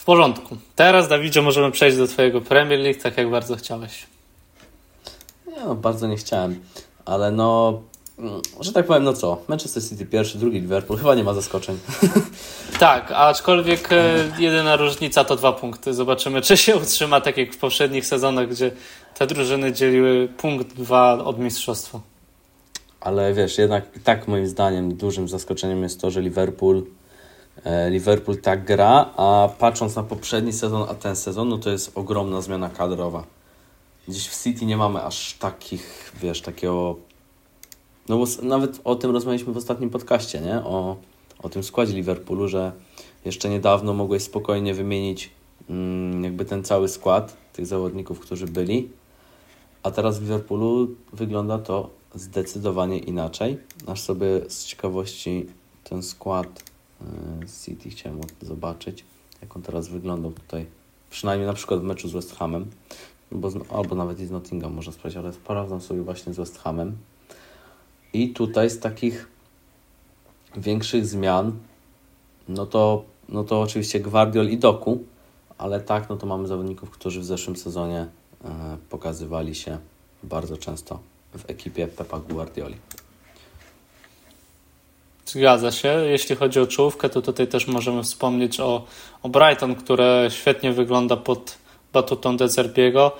[0.00, 0.56] W porządku.
[0.76, 4.06] Teraz, Dawidzie, możemy przejść do Twojego Premier League, tak jak bardzo chciałeś.
[5.46, 6.60] Nie, no, bardzo nie chciałem,
[7.04, 7.80] ale no,
[8.18, 11.78] mm, że tak powiem, no co, Manchester City pierwszy, drugi Liverpool, chyba nie ma zaskoczeń.
[12.78, 15.94] Tak, aczkolwiek e, jedyna różnica to dwa punkty.
[15.94, 18.70] Zobaczymy, czy się utrzyma tak jak w poprzednich sezonach, gdzie
[19.18, 22.00] te drużyny dzieliły punkt dwa od mistrzostwa.
[23.00, 26.84] Ale wiesz, jednak tak moim zdaniem dużym zaskoczeniem jest to, że Liverpool
[27.90, 32.40] Liverpool tak gra, a patrząc na poprzedni sezon, a ten sezon, no to jest ogromna
[32.40, 33.24] zmiana kadrowa.
[34.08, 36.96] Dziś w City nie mamy aż takich, wiesz, takiego...
[38.08, 40.54] No bo nawet o tym rozmawialiśmy w ostatnim podcaście, nie?
[40.54, 40.96] O,
[41.42, 42.72] o tym składzie Liverpoolu, że
[43.24, 45.30] jeszcze niedawno mogłeś spokojnie wymienić
[45.70, 48.88] mm, jakby ten cały skład tych zawodników, którzy byli,
[49.82, 53.58] a teraz w Liverpoolu wygląda to zdecydowanie inaczej.
[53.86, 55.46] Aż sobie z ciekawości
[55.84, 56.69] ten skład
[57.42, 59.04] E, City chciałem zobaczyć,
[59.42, 60.66] jak on teraz wyglądał tutaj.
[61.10, 62.66] Przynajmniej na przykład w meczu z West Hamem,
[63.32, 66.96] bo, albo nawet i z Nottingham można sprawdzić, ale sprawdzam sobie właśnie z West Hamem.
[68.12, 69.28] I tutaj z takich
[70.56, 71.52] większych zmian,
[72.48, 75.04] no to, no to oczywiście Guardiol i Doku,
[75.58, 78.06] ale tak, no to mamy zawodników, którzy w zeszłym sezonie
[78.44, 79.78] e, pokazywali się
[80.22, 80.98] bardzo często
[81.38, 82.76] w ekipie Pepa Guardioli.
[85.32, 85.88] Zgadza się.
[85.88, 88.84] Jeśli chodzi o czołówkę, to tutaj też możemy wspomnieć o,
[89.22, 91.58] o Brighton, które świetnie wygląda pod
[91.92, 93.12] batutą Dezerbiego.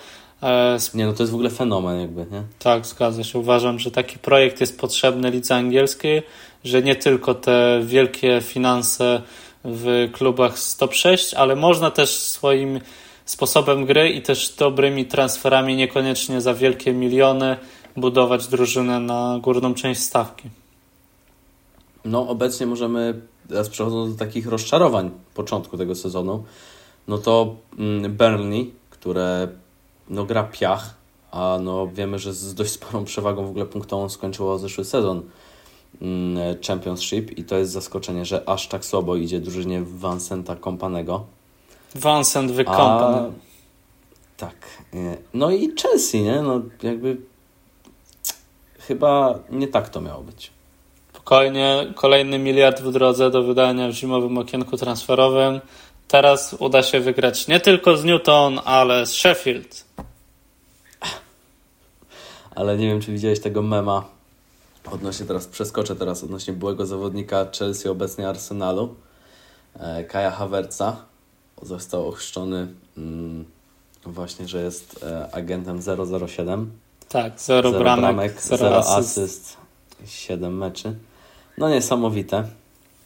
[0.42, 2.42] E, nie, no to jest w ogóle fenomen jakby, nie?
[2.58, 3.38] Tak, zgadza się.
[3.38, 6.22] Uważam, że taki projekt jest potrzebny lidze angielskiej,
[6.64, 9.22] że nie tylko te wielkie finanse
[9.64, 12.80] w klubach z top 6, ale można też swoim
[13.24, 17.56] sposobem gry i też dobrymi transferami, niekoniecznie za wielkie miliony,
[17.96, 20.48] budować drużynę na górną część stawki.
[22.04, 26.44] No, obecnie możemy, teraz przechodząc do takich rozczarowań początku tego sezonu,
[27.08, 29.48] no to mm, Burnley, które
[30.08, 30.94] no, gra piach,
[31.30, 35.22] a no, wiemy, że z dość sporą przewagą w ogóle punktową skończyło zeszły sezon
[36.02, 41.24] mm, Championship i to jest zaskoczenie, że aż tak słabo idzie drużynie Vincenta Kompanego.
[41.94, 43.32] Vincent Wykompany.
[44.36, 44.54] Tak.
[45.34, 46.42] No i Chelsea, nie?
[46.42, 47.16] No jakby
[48.78, 50.50] chyba nie tak to miało być.
[51.30, 55.60] Spokojnie, kolejny miliard w drodze do wydania w zimowym okienku transferowym.
[56.08, 59.84] Teraz uda się wygrać nie tylko z Newton, ale z Sheffield.
[62.54, 64.04] Ale nie wiem, czy widziałeś tego mema.
[64.92, 68.94] Odnośnie teraz, przeskoczę teraz odnośnie byłego zawodnika Chelsea, obecnie Arsenalu,
[69.74, 70.96] e, Kaja Havertza.
[71.62, 73.44] Został ochrzczony mm,
[74.06, 75.80] właśnie, że jest e, agentem
[76.28, 76.70] 007.
[77.08, 79.18] Tak, zero, zero bramek, bramek zero, zero asyst.
[79.18, 79.56] asyst,
[80.06, 80.94] 7 meczy.
[81.60, 82.48] No niesamowite.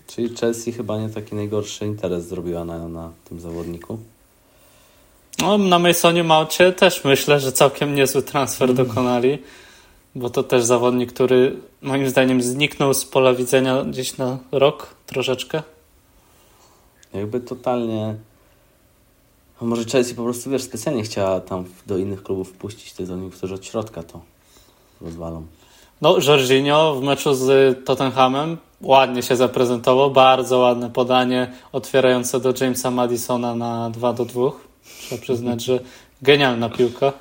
[0.07, 3.99] Czyli Chelsea chyba nie taki najgorszy interes zrobiła na, na tym zawodniku.
[5.39, 8.87] No, na Masonie Maucie też myślę, że całkiem niezły transfer mm.
[8.87, 9.39] dokonali,
[10.15, 15.63] bo to też zawodnik, który moim zdaniem zniknął z pola widzenia gdzieś na rok troszeczkę.
[17.15, 18.15] Jakby totalnie
[19.61, 23.39] A może Chelsea po prostu, wiesz, specjalnie chciała tam do innych klubów wpuścić tych zawodników,
[23.39, 24.21] którzy od środka to
[25.01, 25.47] rozwalą.
[26.01, 30.11] No, Jorginho w meczu z Tottenhamem ładnie się zaprezentował.
[30.11, 34.51] Bardzo ładne podanie otwierające do Jamesa Madisona na 2 do 2.
[35.01, 35.81] Trzeba przyznać, że
[36.23, 37.13] genialna piłka.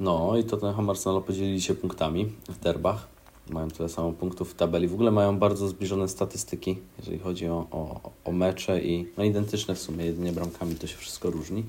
[0.00, 3.06] No i Tottenham Arsenal podzielili się punktami w derbach.
[3.50, 4.88] Mają tyle samo punktów w tabeli.
[4.88, 9.74] W ogóle mają bardzo zbliżone statystyki, jeżeli chodzi o, o, o mecze i no identyczne
[9.74, 11.64] w sumie, jedynie bramkami to się wszystko różni.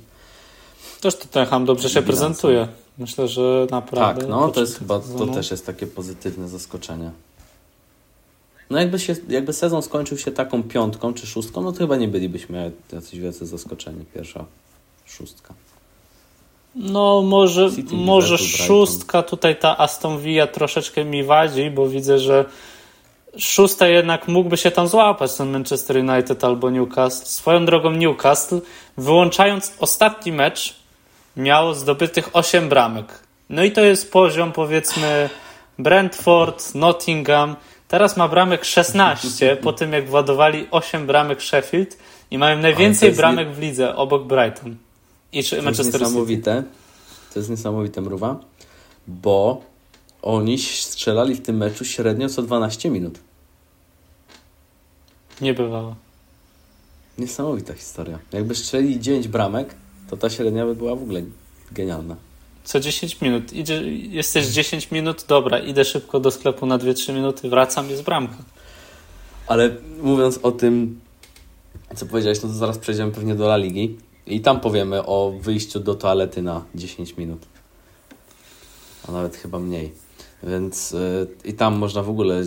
[1.01, 2.67] Też Tottenham dobrze się prezentuje.
[2.97, 4.21] Myślę, że naprawdę.
[4.21, 7.11] Tak, no to jest chyba, to też jest takie pozytywne zaskoczenie.
[8.69, 12.07] No jakby, się, jakby sezon skończył się taką piątką czy szóstką, no to chyba nie
[12.07, 14.05] bylibyśmy jacyś wielce zaskoczeni.
[14.13, 14.45] Pierwsza
[15.05, 15.53] szóstka.
[16.75, 22.45] No może, City, może szóstka, tutaj ta Aston Villa troszeczkę mi wadzi, bo widzę, że
[23.37, 27.25] szósta jednak mógłby się tam złapać ten Manchester United albo Newcastle.
[27.25, 28.59] Swoją drogą Newcastle,
[28.97, 30.80] wyłączając ostatni mecz,
[31.37, 33.07] miał zdobytych 8 bramek.
[33.49, 35.29] No i to jest poziom powiedzmy
[35.79, 37.55] Brentford, Nottingham.
[37.87, 41.97] Teraz ma bramek 16 po tym jak władowali 8 bramek Sheffield
[42.31, 43.53] i mają najwięcej bramek nie...
[43.53, 44.75] w lidze obok Brighton.
[45.31, 46.55] I to Manchester jest niesamowite.
[46.55, 46.69] City.
[47.33, 48.39] To jest niesamowite, mruwa,
[49.07, 49.61] bo
[50.21, 53.19] oni strzelali w tym meczu średnio co 12 minut.
[55.41, 55.95] Nie bywało.
[57.17, 58.19] Niesamowita historia.
[58.31, 59.75] Jakby strzelili 9 bramek,
[60.11, 61.21] to ta średnia by była w ogóle
[61.71, 62.15] genialna.
[62.63, 63.53] Co 10 minut.
[63.53, 68.37] Idzie, jesteś 10 minut, dobra, idę szybko do sklepu na 2-3 minuty, wracam, jest bramka.
[69.47, 70.99] Ale mówiąc o tym,
[71.95, 73.97] co powiedziałeś, no to zaraz przejdziemy pewnie do La Ligi.
[74.25, 77.45] I tam powiemy o wyjściu do toalety na 10 minut.
[79.07, 79.91] A nawet chyba mniej.
[80.43, 82.43] Więc yy, i tam można w ogóle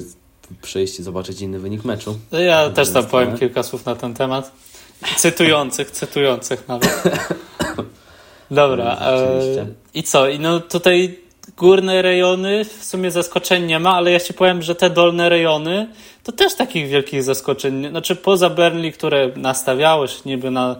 [0.62, 2.18] przejść i zobaczyć inny wynik meczu.
[2.32, 4.52] No ja też tam powiem kilka słów na ten temat.
[5.16, 7.02] Cytujących, cytujących nawet.
[8.50, 8.98] Dobra.
[9.00, 10.28] E, I co?
[10.28, 11.18] I no tutaj
[11.56, 15.88] górne rejony w sumie zaskoczeń nie ma, ale ja ci powiem, że te dolne rejony
[16.22, 17.88] to też takich wielkich zaskoczeń.
[17.88, 20.76] Znaczy poza Burnley, które nastawiało się niby na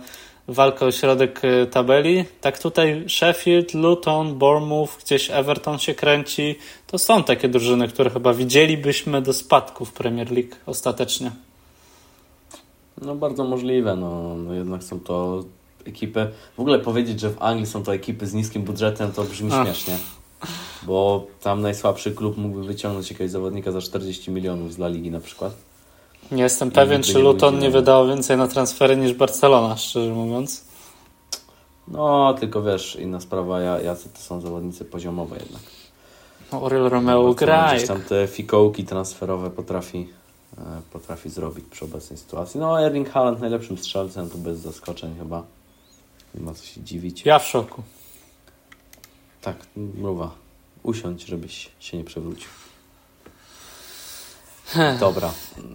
[0.49, 2.25] walkę o środek e, tabeli.
[2.41, 6.59] Tak tutaj Sheffield, Luton, Bournemouth, gdzieś Everton się kręci.
[6.87, 11.31] To są takie drużyny, które chyba widzielibyśmy do spadku w Premier League ostatecznie.
[13.03, 15.45] No bardzo możliwe, no, no jednak są to
[15.85, 16.31] ekipy.
[16.57, 19.67] W ogóle powiedzieć, że w Anglii są to ekipy z niskim budżetem, to brzmi Ach.
[19.67, 19.99] śmiesznie.
[20.83, 25.21] Bo tam najsłabszy klub mógłby wyciągnąć jakiegoś zawodnika za 40 milionów z La Ligi na
[25.21, 25.53] przykład.
[26.33, 30.65] Nie jestem pewien, czy Luton nie wydało więcej na transfery niż Barcelona, szczerze mówiąc.
[31.89, 35.63] No, tylko wiesz, inna sprawa, jacy to są zawodnicy poziomowe jednak.
[36.53, 37.75] No, Oriol Romeo gra.
[37.75, 40.09] Gdzieś tam te fikołki transferowe potrafi,
[40.93, 42.61] potrafi zrobić przy obecnej sytuacji.
[42.61, 45.43] No, Erling Haaland najlepszym strzelcem, to bez zaskoczeń chyba.
[46.35, 47.25] Nie ma co się dziwić.
[47.25, 47.83] Ja w szoku.
[49.41, 50.31] Tak, mruwa.
[50.83, 52.49] Usiądź, żebyś się nie przewrócił.
[55.01, 55.33] Dobra.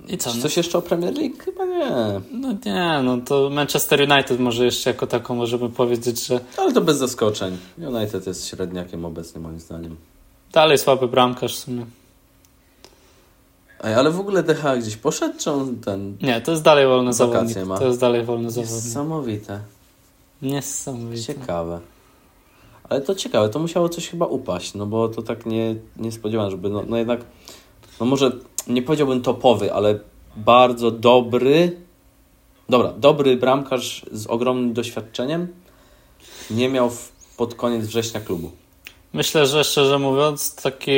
[0.07, 0.31] I co?
[0.31, 1.37] Czy coś jeszcze o Premier League?
[1.39, 2.21] Chyba nie.
[2.31, 6.39] No nie, no to Manchester United może jeszcze jako taką możemy powiedzieć, że...
[6.57, 7.57] Ale to bez zaskoczeń.
[7.77, 9.97] United jest średniakiem obecnie moim zdaniem.
[10.51, 11.85] Dalej słaby bramkarz w sumie.
[13.83, 16.17] Ej, ale w ogóle DH gdzieś poszedł, czy on ten...
[16.21, 17.65] Nie, to jest dalej wolny zawodnik.
[17.65, 17.77] Ma.
[17.77, 18.75] To jest dalej wolny zawodnik.
[18.75, 19.59] Niesamowite.
[20.41, 21.23] Niesamowite.
[21.23, 21.79] Ciekawe.
[22.89, 26.51] Ale to ciekawe, to musiało coś chyba upaść, no bo to tak nie, nie spodziewałem,
[26.51, 27.19] żeby no, no jednak,
[27.99, 28.31] no może
[28.67, 29.99] nie powiedziałbym topowy, ale
[30.35, 31.81] bardzo dobry,
[32.69, 35.47] dobra, dobry bramkarz z ogromnym doświadczeniem
[36.51, 38.51] nie miał w, pod koniec września klubu.
[39.13, 40.91] Myślę, że szczerze mówiąc, taki.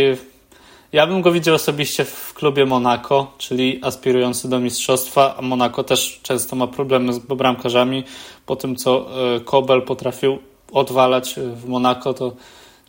[0.94, 6.20] Ja bym go widział osobiście w klubie Monaco, czyli aspirujący do mistrzostwa, a Monaco też
[6.24, 8.04] często ma problemy z bramkarzami.
[8.46, 10.40] Po tym, co e, Kobel potrafił
[10.72, 12.32] odwalać w Monaco, to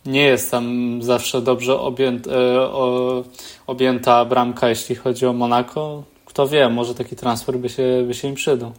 [0.05, 1.79] nie jest tam zawsze dobrze e,
[3.67, 6.03] objęta bramka, jeśli chodzi o Monako.
[6.25, 8.71] Kto wie, może taki transfer by się, by się im przydał.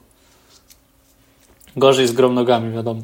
[1.76, 3.02] Gorzej z grom nogami, wiadomo.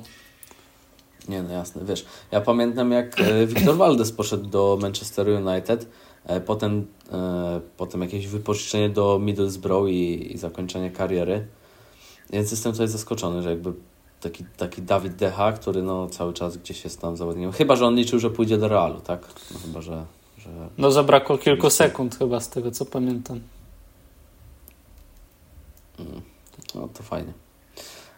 [1.28, 2.04] Nie, no jasne, wiesz.
[2.30, 5.86] Ja pamiętam, jak e, Victor Valdes poszedł do Manchester United, e,
[6.46, 6.86] potem,
[7.76, 11.46] potem jakieś wypożyczenie do Middlesbrough i, i zakończenie kariery.
[12.30, 13.72] Więc jestem tutaj zaskoczony, że jakby
[14.20, 17.52] taki, taki Dawid Decha, który no, cały czas gdzieś jest tam zawodnikiem.
[17.52, 19.28] Chyba, że on liczył, że pójdzie do Realu, tak?
[19.52, 20.04] No, chyba, że,
[20.38, 20.50] że...
[20.78, 23.40] No zabrakło kilku sekund chyba z tego, co pamiętam.
[25.98, 26.20] Mm.
[26.74, 27.32] No to fajnie.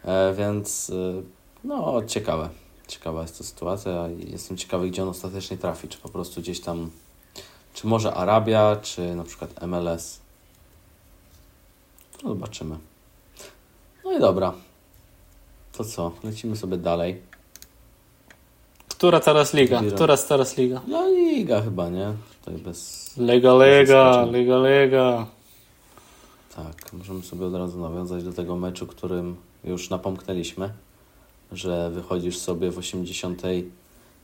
[0.04, 1.22] E, więc e,
[1.64, 2.48] no ciekawe.
[2.88, 4.08] Ciekawa jest to sytuacja.
[4.18, 5.88] Jestem ciekawy, gdzie on ostatecznie trafi.
[5.88, 6.90] Czy po prostu gdzieś tam,
[7.74, 10.20] czy może Arabia, czy na przykład MLS.
[12.22, 12.76] No zobaczymy.
[14.04, 14.52] No i dobra.
[15.72, 16.12] to co?
[16.24, 17.22] Lecimy sobie dalej.
[18.88, 19.82] Która teraz liga?
[19.94, 20.80] Która teraz liga?
[20.88, 22.12] No liga chyba, nie?
[22.40, 23.10] Tutaj bez...
[23.16, 25.26] Liga, liga, liga, liga.
[26.56, 30.72] Tak, możemy sobie od razu nawiązać do tego meczu, którym już napomknęliśmy,
[31.52, 33.42] że wychodzisz sobie w 80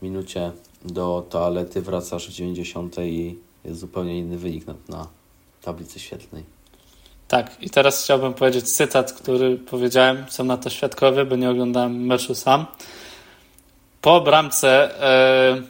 [0.02, 0.52] minucie
[0.84, 5.06] do toalety, wracasz w 90 i jest zupełnie inny wynik na, na
[5.62, 6.44] tablicy świetlnej.
[7.28, 12.06] Tak, i teraz chciałbym powiedzieć cytat, który powiedziałem, są na to świadkowie, bo nie oglądałem
[12.06, 12.66] meczu sam.
[14.00, 14.90] Po bramce
[15.56, 15.62] yy,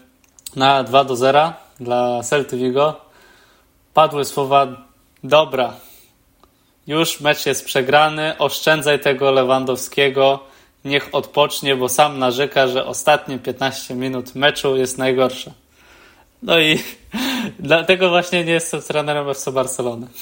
[0.56, 3.00] na 2 do 0 dla Celty Vigo
[3.94, 4.66] padły słowa
[5.24, 5.76] dobra,
[6.86, 10.40] już mecz jest przegrany, oszczędzaj tego Lewandowskiego,
[10.88, 15.52] niech odpocznie, bo sam narzeka, że ostatnie 15 minut meczu jest najgorsze.
[16.42, 16.78] No i
[17.58, 20.06] dlatego właśnie nie jestem trenerem FC Barcelony.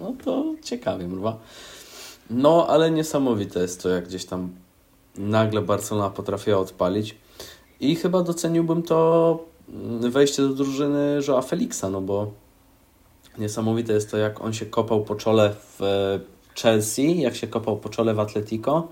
[0.00, 1.38] No to ciekawie, mruwa.
[2.30, 4.50] No, ale niesamowite jest to, jak gdzieś tam
[5.18, 7.16] nagle Barcelona potrafiła odpalić.
[7.80, 9.38] I chyba doceniłbym to
[10.00, 12.32] wejście do drużyny Joa Felixa, no bo
[13.38, 15.80] niesamowite jest to, jak on się kopał po czole w
[16.54, 18.88] Chelsea, jak się kopał po czole w Atletico,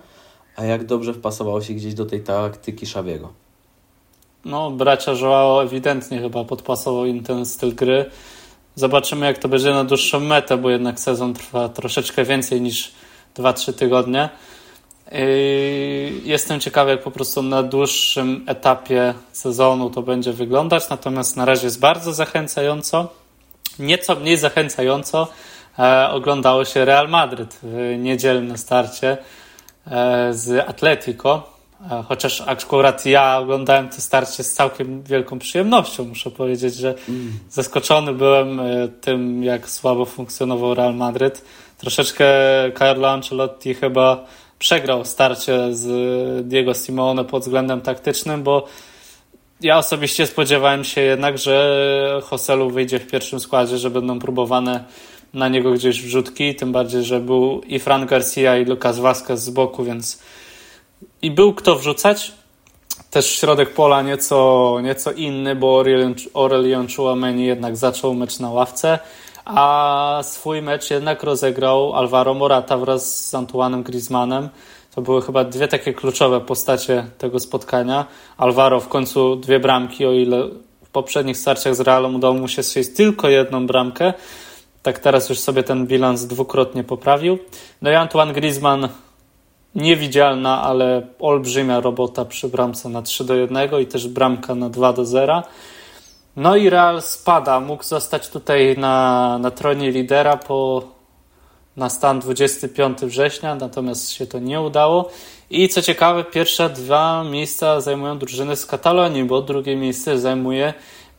[0.56, 3.32] a jak dobrze wpasował się gdzieś do tej taktyki Szawiego.
[4.44, 8.10] No, bracia Joao ewidentnie chyba podpasował im ten styl gry.
[8.74, 12.92] Zobaczymy, jak to będzie na dłuższą metę, bo jednak sezon trwa troszeczkę więcej niż
[13.36, 14.28] 2-3 tygodnie.
[16.24, 21.66] Jestem ciekawy, jak po prostu na dłuższym etapie sezonu to będzie wyglądać, natomiast na razie
[21.66, 23.08] jest bardzo zachęcająco.
[23.78, 25.28] Nieco mniej zachęcająco
[26.10, 29.16] oglądało się Real Madryt w niedzielnym starcie
[29.90, 31.42] e, z Atletico.
[31.90, 36.04] E, chociaż akurat ja oglądałem to starcie z całkiem wielką przyjemnością.
[36.04, 36.94] Muszę powiedzieć, że
[37.50, 38.60] zaskoczony byłem
[39.00, 41.44] tym, jak słabo funkcjonował Real Madryt.
[41.78, 42.26] Troszeczkę
[42.78, 44.24] Carlo Ancelotti chyba
[44.58, 48.66] przegrał starcie z Diego Simone pod względem taktycznym, bo
[49.60, 54.84] ja osobiście spodziewałem się jednak, że Hoselu wyjdzie w pierwszym składzie, że będą próbowane
[55.34, 59.50] na niego gdzieś wrzutki, tym bardziej, że był i Fran Garcia i Lucas Vazquez z
[59.50, 60.22] boku, więc
[61.22, 62.32] i był kto wrzucać.
[63.10, 65.84] Też środek pola nieco, nieco inny, bo
[66.34, 68.98] Aurelion Chouameni jednak zaczął mecz na ławce,
[69.44, 74.48] a swój mecz jednak rozegrał Alvaro Morata wraz z Antoinem Griezmannem.
[74.94, 78.06] To były chyba dwie takie kluczowe postacie tego spotkania.
[78.36, 80.48] Alvaro w końcu dwie bramki, o ile
[80.84, 84.12] w poprzednich starciach z Realem udało mu się strzelić tylko jedną bramkę.
[84.88, 87.38] Tak teraz już sobie ten bilans dwukrotnie poprawił.
[87.82, 88.88] No i Antoine Griezmann
[89.74, 94.92] niewidzialna, ale olbrzymia robota przy bramce na 3 do 1 i też bramka na 2
[94.92, 95.42] do 0.
[96.36, 97.60] No i Real spada.
[97.60, 100.82] Mógł zostać tutaj na, na tronie lidera po
[101.76, 105.10] na stan 25 września, natomiast się to nie udało.
[105.50, 110.74] I co ciekawe, pierwsze dwa miejsca zajmują drużyny z Katalonii, bo drugie miejsce zajmuje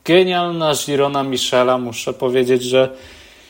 [0.06, 1.78] genialna Girona Michela.
[1.78, 2.90] Muszę powiedzieć, że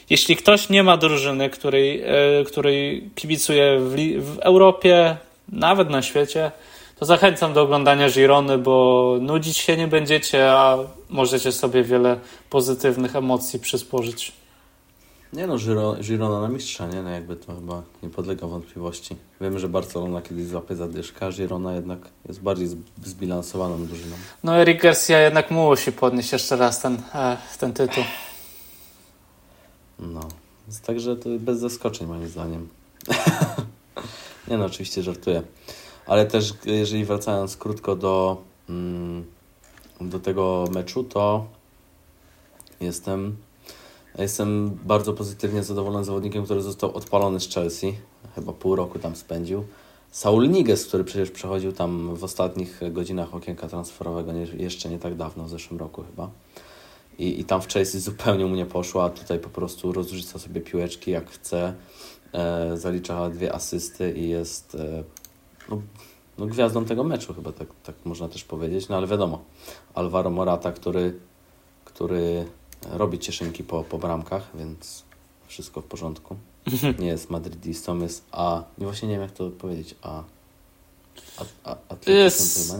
[0.10, 3.95] jeśli ktoś nie ma drużyny, której, e, której kibicuje w,
[4.36, 5.18] w Europie,
[5.49, 6.51] nawet na świecie,
[6.99, 10.78] to zachęcam do oglądania Girony, bo nudzić się nie będziecie, a
[11.10, 14.32] możecie sobie wiele pozytywnych emocji przysporzyć.
[15.34, 15.57] Nie no,
[16.01, 17.01] Girona na mistrza, nie?
[17.01, 19.16] No jakby to chyba nie podlega wątpliwości.
[19.41, 22.68] Wiemy, że Barcelona kiedyś złapie zadyszkę, a Girona jednak jest bardziej
[23.03, 24.16] zbilansowaną drużyną.
[24.43, 28.03] No Eric Garcia jednak musi podnieść jeszcze raz ten, e, ten tytuł.
[30.00, 30.22] No,
[30.86, 32.68] także to bez zaskoczeń moim zdaniem.
[34.47, 35.43] nie no, oczywiście żartuję.
[36.06, 39.26] Ale też jeżeli wracając krótko do, mm,
[40.02, 41.45] do tego meczu, to
[42.82, 43.38] jestem
[44.18, 47.95] Jestem bardzo pozytywnie zadowolony zawodnikiem, który został odpalony z Chelsea.
[48.36, 49.64] Chyba pół roku tam spędził.
[50.12, 55.43] Saul Niguez, który przecież przechodził tam w ostatnich godzinach okienka transferowego, jeszcze nie tak dawno,
[55.43, 56.30] w zeszłym roku chyba.
[57.20, 60.61] I, I tam w Chelsea zupełnie mu nie poszło, a tutaj po prostu rozrzuca sobie
[60.61, 61.74] piłeczki jak chce.
[62.34, 65.03] E, zalicza dwie asysty i jest e,
[65.70, 65.82] no,
[66.38, 68.89] no, gwiazdą tego meczu, chyba tak, tak można też powiedzieć.
[68.89, 69.43] No ale wiadomo,
[69.93, 71.20] Alvaro Morata, który,
[71.86, 72.45] który
[72.91, 75.03] robi cieszynki po, po bramkach, więc
[75.47, 76.36] wszystko w porządku.
[76.99, 78.63] Nie jest madrydistą, jest A.
[78.78, 79.95] Nie właśnie nie wiem jak to powiedzieć.
[80.01, 80.24] A.
[81.64, 82.76] a, a jest.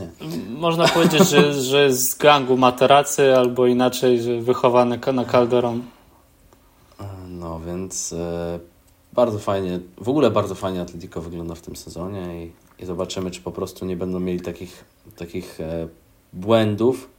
[0.50, 5.82] Można powiedzieć, że, że jest z gangu materacy, albo inaczej, że wychowany na Calderon.
[7.30, 8.60] No więc e,
[9.14, 12.52] bardzo fajnie, w ogóle bardzo fajnie Atletico wygląda w tym sezonie i,
[12.84, 14.86] i zobaczymy, czy po prostu nie będą mieli takich,
[15.18, 15.88] takich e,
[16.34, 17.10] błędów,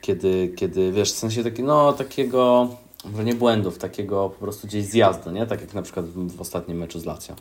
[0.00, 2.68] kiedy, kiedy wiesz, w sensie taki, no, takiego
[3.12, 5.46] może nie błędów, takiego po prostu gdzieś zjazdu, nie?
[5.46, 7.34] Tak jak na przykład w, ostatnim meczu z Lazio.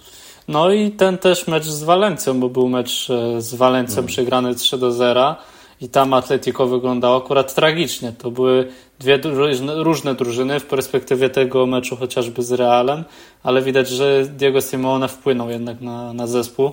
[0.47, 4.07] No i ten też mecz z Walencją, bo był mecz e, z Walencją hmm.
[4.07, 5.35] przegrany 3 do 0
[5.81, 8.11] i tam Atletico wyglądało akurat tragicznie.
[8.11, 8.67] To były
[8.99, 13.03] dwie różne, różne drużyny w perspektywie tego meczu chociażby z Realem,
[13.43, 16.71] ale widać, że Diego Simeone wpłynął jednak na, na zespół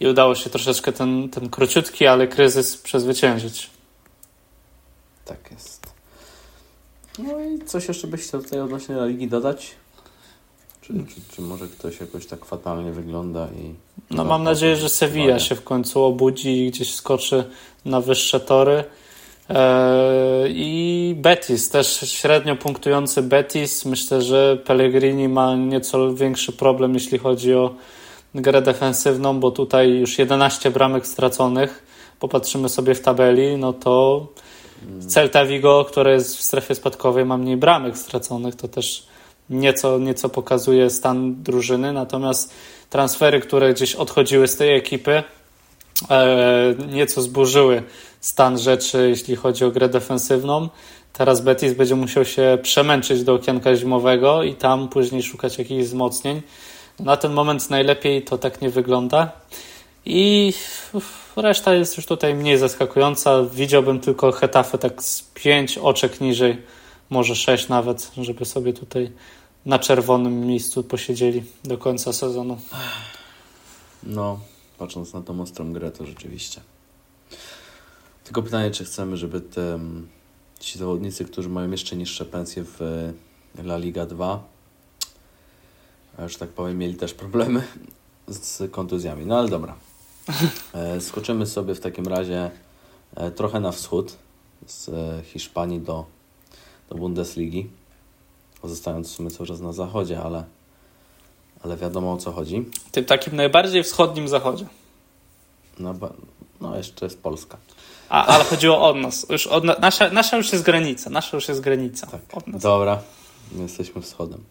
[0.00, 3.70] i udało się troszeczkę ten, ten króciutki, ale kryzys przezwyciężyć.
[5.24, 5.79] Tak jest.
[7.26, 9.70] No i coś jeszcze byś chciał tutaj odnośnie Ligi dodać?
[10.80, 13.74] Czy, czy, czy, może ktoś jakoś tak fatalnie wygląda i...
[14.14, 17.44] No mam nadzieję, że Sevilla się w końcu obudzi i gdzieś skoczy
[17.84, 18.84] na wyższe tory.
[19.48, 23.84] Eee, I Betis, też średnio punktujący Betis.
[23.84, 27.74] Myślę, że Pellegrini ma nieco większy problem, jeśli chodzi o
[28.34, 31.86] grę defensywną, bo tutaj już 11 bramek straconych.
[32.20, 34.26] Popatrzymy sobie w tabeli, no to
[35.08, 39.06] Celta Vigo, które jest w strefie spadkowej, ma mniej bramek straconych, to też
[39.50, 41.92] nieco, nieco pokazuje stan drużyny.
[41.92, 42.54] Natomiast
[42.90, 45.22] transfery, które gdzieś odchodziły z tej ekipy,
[46.10, 47.82] e, nieco zburzyły
[48.20, 50.68] stan rzeczy, jeśli chodzi o grę defensywną.
[51.12, 56.42] Teraz Betis będzie musiał się przemęczyć do okienka zimowego i tam później szukać jakichś wzmocnień.
[57.00, 59.32] Na ten moment najlepiej to tak nie wygląda.
[60.04, 60.52] I
[61.36, 63.42] reszta jest już tutaj mniej zaskakująca.
[63.42, 66.62] Widziałbym tylko Hetafę tak z pięć oczek niżej,
[67.10, 69.12] może sześć nawet, żeby sobie tutaj
[69.66, 72.58] na czerwonym miejscu posiedzieli do końca sezonu.
[74.02, 74.40] No,
[74.78, 76.60] patrząc na tą ostrą grę, to rzeczywiście.
[78.24, 79.78] Tylko pytanie, czy chcemy, żeby te,
[80.60, 82.80] ci zawodnicy, którzy mają jeszcze niższe pensje w
[83.58, 84.42] La Liga 2,
[86.26, 87.62] że tak powiem, mieli też problemy
[88.28, 89.26] z kontuzjami.
[89.26, 89.74] No ale dobra.
[90.74, 92.50] E, skoczymy sobie w takim razie
[93.16, 94.16] e, trochę na wschód,
[94.66, 96.04] z e, Hiszpanii do,
[96.90, 97.70] do Bundesligi,
[98.62, 100.44] pozostając w sumie cały czas na zachodzie, ale,
[101.64, 102.64] ale wiadomo o co chodzi.
[102.92, 104.66] Tym takim najbardziej wschodnim zachodzie.
[105.78, 105.94] No,
[106.60, 107.56] no jeszcze jest Polska.
[108.08, 109.26] A, ale chodziło o nas.
[109.30, 111.10] Już od, nasza, nasza już jest granica.
[111.10, 112.06] Nasza już jest granica.
[112.06, 112.20] Tak.
[112.46, 113.02] Dobra,
[113.52, 114.44] my jesteśmy wschodem.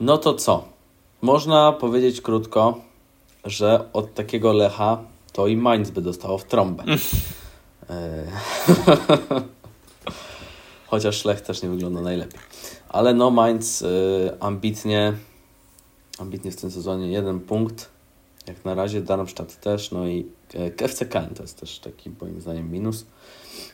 [0.00, 0.64] No to co?
[1.22, 2.80] Można powiedzieć krótko,
[3.46, 4.98] że od takiego Lecha
[5.32, 6.84] to i Mainz by dostało w trąbę.
[7.90, 8.26] E,
[10.86, 12.40] chociaż Lech też nie wygląda najlepiej.
[12.88, 15.12] Ale no Mainz y, ambitnie,
[16.18, 17.88] ambitnie w tym sezonie jeden punkt.
[18.46, 20.26] Jak na razie Darmstadt też, no i
[20.78, 23.06] FC Köln to jest też taki moim zdaniem minus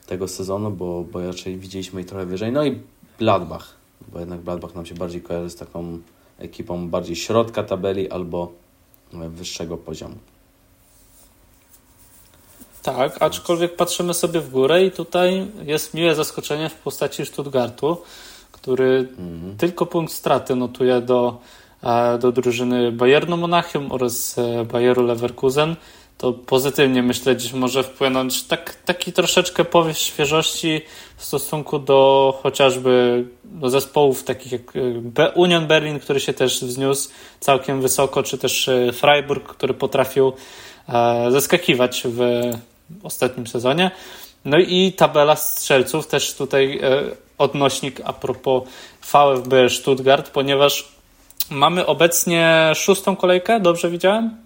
[0.06, 2.52] tego sezonu, bo, bo raczej widzieliśmy ich trochę wyżej.
[2.52, 2.80] No i
[3.18, 3.74] Gladbach,
[4.12, 5.98] bo jednak Gladbach nam się bardziej kojarzy z taką
[6.38, 8.52] ekipą bardziej środka tabeli albo
[9.12, 10.16] wyższego poziomu.
[12.82, 17.96] Tak, aczkolwiek patrzymy sobie w górę i tutaj jest miłe zaskoczenie w postaci Stuttgartu,
[18.52, 19.56] który mhm.
[19.56, 21.38] tylko punkt straty notuje do,
[21.82, 25.76] e, do drużyny Bayernu Monachium oraz e, Bayeru Leverkusen.
[26.18, 30.80] To pozytywnie myślę, dziś może wpłynąć tak, taki troszeczkę powiew świeżości
[31.16, 34.62] w stosunku do chociażby do zespołów takich jak
[35.18, 37.10] e, Union Berlin, który się też wzniósł
[37.40, 40.32] całkiem wysoko, czy też Freiburg, który potrafił
[41.30, 42.20] zaskakiwać w
[43.02, 43.90] ostatnim sezonie.
[44.44, 47.02] No i tabela strzelców, też tutaj e,
[47.38, 48.62] odnośnik a propos
[49.02, 50.88] VfB Stuttgart, ponieważ
[51.50, 54.36] mamy obecnie szóstą kolejkę, dobrze widziałem?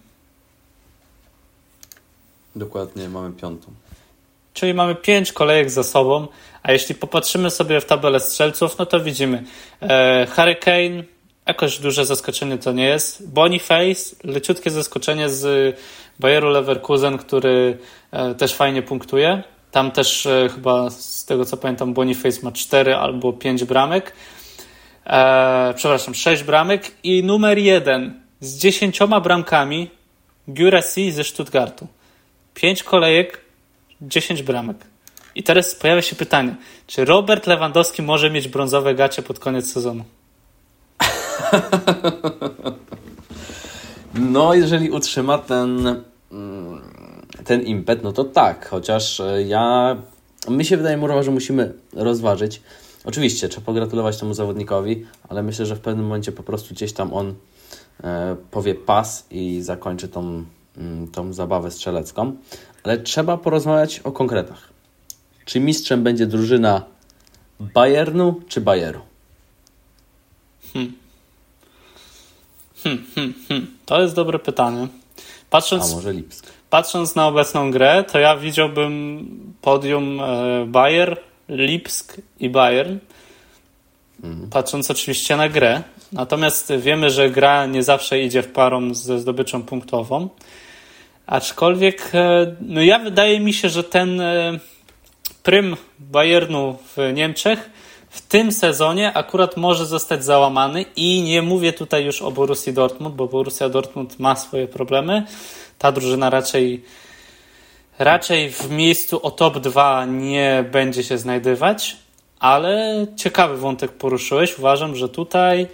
[2.56, 3.66] Dokładnie, mamy piątą.
[4.54, 6.28] Czyli mamy pięć kolejek za sobą,
[6.62, 9.44] a jeśli popatrzymy sobie w tabelę strzelców, no to widzimy
[9.80, 11.04] e, Hurricane,
[11.46, 13.30] jakoś duże zaskoczenie to nie jest.
[13.32, 15.76] Boniface, leciutkie zaskoczenie z
[16.20, 17.78] Bayeru Leverkusen, który
[18.10, 19.42] e, też fajnie punktuje.
[19.70, 24.12] Tam też e, chyba z tego co pamiętam Boniface ma 4 albo 5 bramek.
[25.06, 29.90] E, przepraszam, 6 bramek i numer 1 z 10 bramkami
[30.48, 31.86] Guresi ze Stuttgartu.
[32.56, 33.40] 5 kolejek,
[34.00, 34.76] 10 bramek.
[35.34, 40.04] I teraz pojawia się pytanie, czy Robert Lewandowski może mieć brązowe gacie pod koniec sezonu?
[44.18, 46.02] No, jeżeli utrzyma ten,
[46.32, 46.80] mm,
[47.44, 49.96] ten impet, no to tak, chociaż e, ja,
[50.48, 52.62] mi się wydaje, Murawa, że musimy rozważyć.
[53.04, 57.14] Oczywiście, trzeba pogratulować temu zawodnikowi, ale myślę, że w pewnym momencie po prostu gdzieś tam
[57.14, 57.34] on
[58.04, 60.44] e, powie pas i zakończy tą,
[61.12, 62.36] tą zabawę strzelecką.
[62.82, 64.68] Ale trzeba porozmawiać o konkretach.
[65.44, 66.82] Czy mistrzem będzie drużyna
[67.60, 69.00] Bayernu czy Bayeru?
[70.72, 70.92] Hmm.
[72.82, 73.66] Hmm, hmm, hmm.
[73.86, 74.88] To jest dobre pytanie.
[75.50, 76.46] Patrząc, A może Lipsk?
[76.70, 79.26] Patrząc na obecną grę, to ja widziałbym
[79.62, 82.98] podium e, Bayer, Lipsk i Bayern.
[84.24, 84.50] mhm.
[84.50, 85.82] patrząc oczywiście na grę.
[86.12, 90.28] Natomiast wiemy, że gra nie zawsze idzie w parą ze zdobyczą punktową.
[91.26, 94.58] Aczkolwiek, e, no ja wydaje mi się, że ten e,
[95.42, 97.70] prym Bayernu w Niemczech
[98.10, 103.14] w tym sezonie akurat może zostać załamany i nie mówię tutaj już o Borussii Dortmund,
[103.14, 105.26] bo Borussia Dortmund ma swoje problemy.
[105.78, 106.84] Ta drużyna raczej
[107.98, 111.96] raczej w miejscu o top 2 nie będzie się znajdywać,
[112.38, 114.58] ale ciekawy wątek poruszyłeś.
[114.58, 115.66] Uważam, że tutaj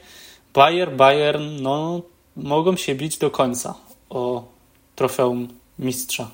[0.55, 2.01] Bayer, Bayern no,
[2.37, 3.75] mogą się bić do końca
[4.11, 4.52] o
[4.97, 6.31] trofeum mistrza.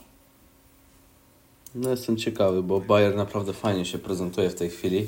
[1.75, 5.07] No jestem ciekawy, bo Bayer naprawdę fajnie się prezentuje w tej chwili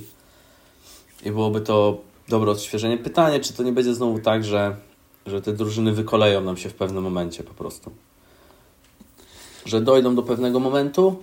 [1.24, 1.98] i byłoby to
[2.28, 2.98] dobre odświeżenie.
[2.98, 4.76] Pytanie, czy to nie będzie znowu tak, że,
[5.26, 7.90] że te drużyny wykoleją nam się w pewnym momencie po prostu.
[9.66, 11.16] Że dojdą do pewnego momentu,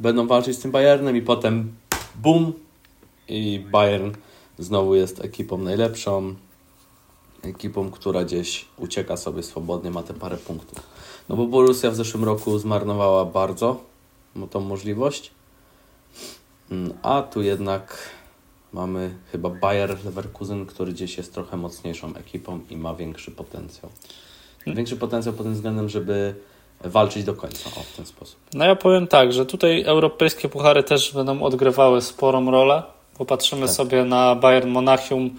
[0.00, 1.72] będą walczyć z tym Bayernem i potem
[2.14, 2.52] bum
[3.28, 4.10] i Bayern
[4.58, 6.34] znowu jest ekipą najlepszą,
[7.42, 10.93] ekipą, która gdzieś ucieka sobie swobodnie, ma te parę punktów.
[11.28, 13.80] No bo Borussia w zeszłym roku zmarnowała bardzo
[14.50, 15.30] tą możliwość,
[16.70, 18.10] mm, a tu jednak
[18.72, 23.90] mamy chyba Bayer Leverkusen, który gdzieś jest trochę mocniejszą ekipą i ma większy potencjał.
[24.66, 26.34] Większy potencjał pod tym względem, żeby
[26.84, 28.36] walczyć do końca o, w ten sposób.
[28.54, 32.82] No ja powiem tak, że tutaj europejskie puchary też będą odgrywały sporą rolę.
[33.18, 33.70] Popatrzymy tak.
[33.70, 35.30] sobie na Bayern Monachium.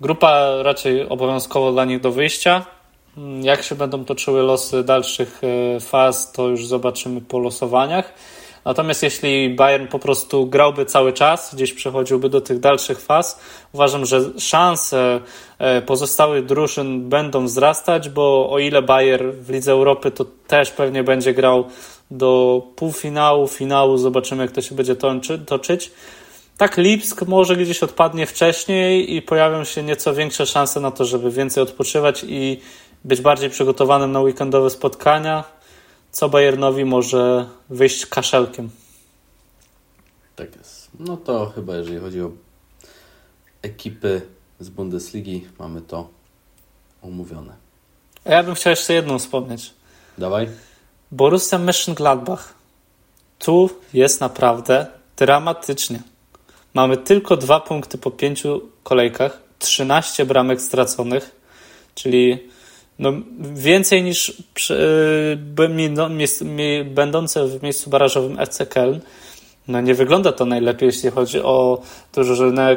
[0.00, 2.66] Grupa raczej obowiązkowo dla nich do wyjścia.
[3.42, 5.40] Jak się będą toczyły losy dalszych
[5.76, 8.14] e, faz, to już zobaczymy po losowaniach.
[8.64, 13.40] Natomiast jeśli Bayern po prostu grałby cały czas, gdzieś przechodziłby do tych dalszych faz,
[13.72, 15.20] uważam, że szanse
[15.58, 21.04] e, pozostałych drużyn będą wzrastać, bo o ile Bayern w Lidze Europy to też pewnie
[21.04, 21.64] będzie grał
[22.10, 24.96] do półfinału, finału, zobaczymy jak to się będzie
[25.46, 25.90] toczyć.
[26.56, 31.30] Tak, Lipsk może gdzieś odpadnie wcześniej i pojawią się nieco większe szanse na to, żeby
[31.30, 32.60] więcej odpoczywać i
[33.04, 35.44] być bardziej przygotowanym na weekendowe spotkania
[36.14, 38.70] co Bayernowi może wyjść kaszelkiem.
[40.36, 40.88] Tak jest.
[41.00, 42.30] No to chyba jeżeli chodzi o
[43.62, 44.22] ekipy
[44.60, 46.08] z Bundesligi, mamy to
[47.02, 47.54] omówione.
[48.24, 49.74] A ja bym chciał jeszcze jedną wspomnieć.
[50.18, 50.48] Dawaj.
[51.12, 52.54] Borussia Mönchengladbach.
[53.38, 54.86] Tu jest naprawdę
[55.16, 56.02] dramatycznie.
[56.74, 61.30] Mamy tylko dwa punkty po pięciu kolejkach, 13 bramek straconych,
[61.94, 62.48] czyli
[62.98, 66.08] no, więcej niż przy, y, no,
[66.84, 69.00] będące w miejscu barażowym FC Köln.
[69.68, 71.82] No nie wygląda to najlepiej, jeśli chodzi o
[72.12, 72.76] drużynę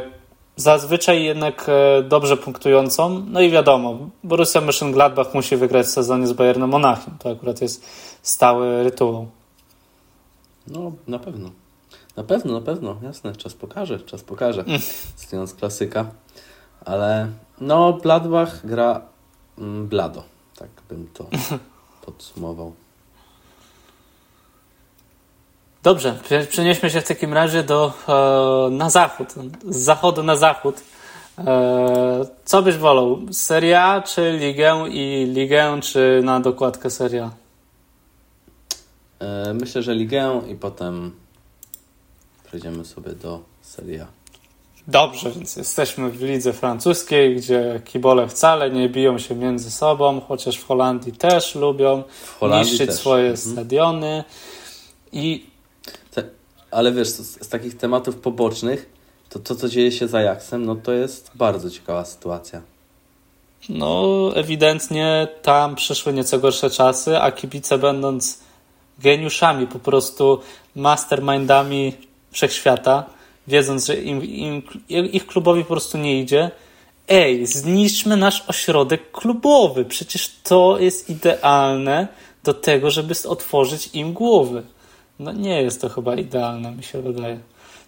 [0.58, 3.26] zazwyczaj jednak e, dobrze punktującą.
[3.30, 7.18] No i wiadomo, Borussia Mönchengladbach musi wygrać w sezonie z Bayernem Monachium.
[7.20, 7.86] To akurat jest
[8.22, 9.28] stały rytuał.
[10.68, 11.52] No, na pewno.
[12.16, 13.36] Na pewno, na pewno, jasne.
[13.36, 14.62] Czas pokaże, czas pokaże.
[14.62, 15.48] Mm.
[15.60, 16.06] klasyka.
[16.86, 17.28] Ale
[17.62, 19.02] no, Gladbach gra
[19.58, 20.24] blado,
[20.56, 21.26] tak bym to
[22.06, 22.74] podsumował.
[25.84, 29.34] Dobrze, przenieśmy się w takim razie do, e, na zachód,
[29.70, 30.82] z zachodu na zachód.
[31.38, 33.20] E, co byś wolał?
[33.32, 37.32] Seria czy Ligę i Ligę, czy na dokładkę seria?
[39.20, 41.12] E, myślę, że Ligę i potem
[42.48, 44.17] przejdziemy sobie do seria.
[44.88, 50.58] Dobrze, więc jesteśmy w lidze francuskiej, gdzie kibole wcale nie biją się między sobą, chociaż
[50.58, 52.04] w Holandii też lubią
[52.40, 53.00] Holandii niszczyć też.
[53.00, 53.54] swoje mhm.
[53.54, 54.24] stadiony.
[55.12, 55.46] I...
[56.72, 58.90] Ale wiesz, z, z, takich tematów pobocznych,
[59.30, 62.62] to to, co dzieje się za Ajaxem, no to jest bardzo ciekawa sytuacja.
[63.70, 68.40] No, ewidentnie tam przyszły nieco gorsze czasy, a kibice będąc
[69.00, 70.40] geniuszami, po prostu
[70.76, 71.94] mastermindami
[72.32, 73.17] wszechświata,
[73.48, 74.64] wiedząc, że im, im,
[75.12, 76.52] ich klubowi po prostu nie idzie.
[77.08, 79.86] Ej, zniszczmy nasz ośrodek klubowy.
[79.86, 82.08] Przecież to jest idealne
[82.44, 84.64] do tego, żeby otworzyć im głowy.
[85.20, 87.40] No nie jest to chyba idealne, mi się wydaje.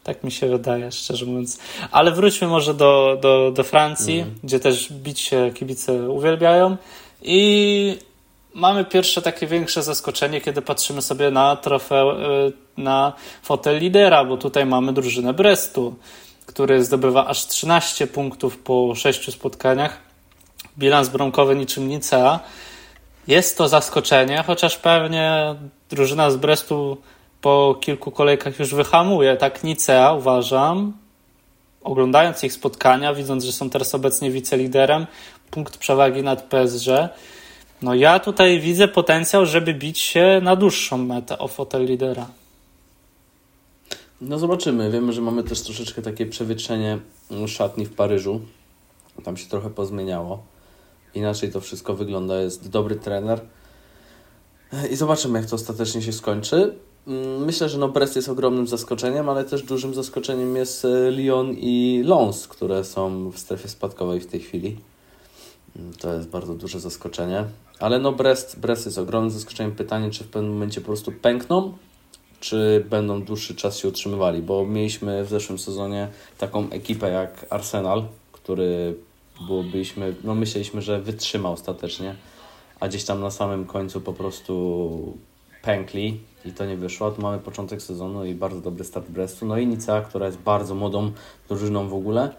[0.04, 1.60] Tak mi się wydaje, szczerze mówiąc.
[1.92, 4.36] Ale wróćmy może do, do, do Francji, mm.
[4.44, 6.78] gdzie też bić się kibice uwielbiają.
[7.22, 7.98] I
[8.54, 12.18] mamy pierwsze takie większe zaskoczenie, kiedy patrzymy sobie na trofeum,
[12.78, 15.96] na fotel lidera, bo tutaj mamy drużynę Brestu,
[16.46, 19.98] który zdobywa aż 13 punktów po 6 spotkaniach.
[20.78, 22.40] Bilans bramkowy niczym Nicea.
[23.28, 25.56] Jest to zaskoczenie, chociaż pewnie
[25.90, 26.98] drużyna z Brestu
[27.42, 29.38] po kilku kolejkach już wyhamuje.
[29.38, 30.94] Tak Nicea uważam,
[31.84, 35.08] oglądając ich spotkania, widząc, że są teraz obecnie wiceliderem,
[35.52, 36.88] punkt przewagi nad PSG,
[37.82, 42.28] no ja tutaj widzę potencjał, żeby bić się na dłuższą metę o fotel lidera.
[44.22, 44.92] No zobaczymy.
[44.92, 47.00] Wiemy, że mamy też troszeczkę takie przewietrzenie
[47.48, 48.42] szatni w Paryżu.
[49.24, 50.44] Tam się trochę pozmieniało.
[51.16, 52.42] Inaczej to wszystko wygląda.
[52.42, 53.42] Jest dobry trener.
[54.92, 56.76] I zobaczymy, jak to ostatecznie się skończy.
[57.08, 61.56] Mm, myślę, że no Brest jest ogromnym zaskoczeniem, ale też dużym zaskoczeniem jest e, Lyon
[61.58, 64.78] i Lens, które są w strefie spadkowej w tej chwili.
[66.00, 67.46] To jest bardzo duże zaskoczenie.
[67.80, 69.72] Ale no Brest, Brest jest ogromnym zaskoczeniem.
[69.72, 71.78] Pytanie, czy w pewnym momencie po prostu pękną,
[72.40, 76.08] czy będą dłuższy czas się utrzymywali, bo mieliśmy w zeszłym sezonie
[76.38, 78.96] taką ekipę jak Arsenal, który
[79.72, 82.16] byliśmy, no myśleliśmy, że wytrzyma ostatecznie,
[82.80, 85.18] a gdzieś tam na samym końcu po prostu
[85.62, 87.12] pękli i to nie wyszło.
[87.12, 89.46] Tu mamy początek sezonu i bardzo dobry start Brestu.
[89.46, 91.12] No i Nicea, która jest bardzo młodą
[91.50, 92.36] drużyną w ogóle,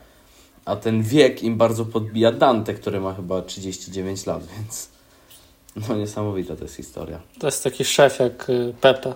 [0.70, 4.88] a ten wiek im bardzo podbija Dante, który ma chyba 39 lat, więc
[5.88, 7.20] no niesamowita to jest historia.
[7.38, 9.14] To jest taki szef jak y, Pepe,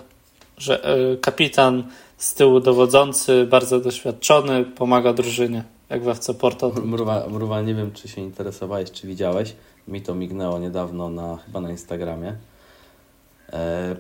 [0.59, 1.85] że y, kapitan
[2.17, 6.73] z tyłu dowodzący, bardzo doświadczony, pomaga drużynie, jak w FC Porto.
[6.85, 9.55] Mruwa, Mruwa, nie wiem czy się interesowałeś, czy widziałeś,
[9.89, 12.37] mi to mignęło niedawno na, chyba na Instagramie.
[13.53, 13.97] E,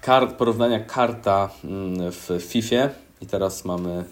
[0.00, 2.88] kart, porównania karta mm, w FIFA
[3.20, 4.04] i teraz mamy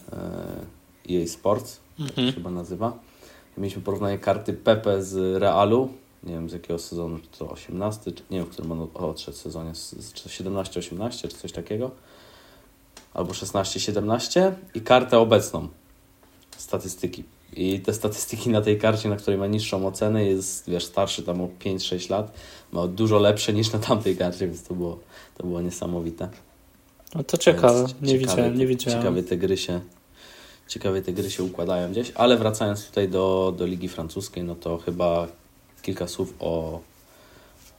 [1.10, 2.16] EA Sports, mhm.
[2.16, 2.98] tak się chyba nazywa.
[3.56, 5.88] Mieliśmy porównanie karty Pepe z Realu,
[6.22, 9.36] nie wiem z jakiego sezonu, czy to 18, czy nie wiem, w którym on odszedł
[9.36, 11.90] sezonie, 17-18 czy coś takiego,
[13.14, 15.68] albo 16-17 i kartę obecną,
[16.56, 17.24] statystyki.
[17.56, 21.40] I te statystyki na tej karcie, na której ma niższą ocenę, jest wiesz, starszy tam
[21.40, 22.32] o 5-6 lat,
[22.72, 24.98] ma dużo lepsze niż na tamtej karcie, więc to było,
[25.36, 26.28] to było niesamowite.
[27.14, 29.00] No to ciekawe, nie ciekawie, widziałem, nie widziałem.
[29.00, 29.80] Ciekawie te gry się
[30.68, 34.78] ciekawie te gry się układają gdzieś, ale wracając tutaj do, do Ligi Francuskiej, no to
[34.78, 35.26] chyba
[35.82, 36.80] kilka słów o,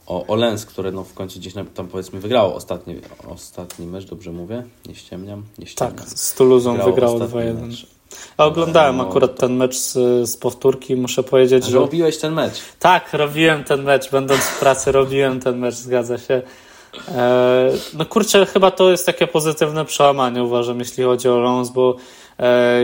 [0.06, 2.96] o, o Lens, które no w końcu gdzieś tam powiedzmy wygrało ostatni,
[3.28, 4.62] ostatni mecz, dobrze mówię?
[4.88, 5.42] Nie ściemniam?
[5.58, 5.98] Nie ściemniam.
[5.98, 7.86] Tak, z Toulouse wygrało 2-1.
[8.36, 9.92] A oglądałem no, akurat ten mecz z,
[10.30, 11.78] z powtórki, muszę powiedzieć, że...
[11.78, 12.54] Robiłeś ten mecz?
[12.78, 16.42] Tak, robiłem ten mecz, będąc w pracy robiłem ten mecz, zgadza się.
[17.08, 21.96] E, no kurczę, chyba to jest takie pozytywne przełamanie, uważam, jeśli chodzi o Lens, bo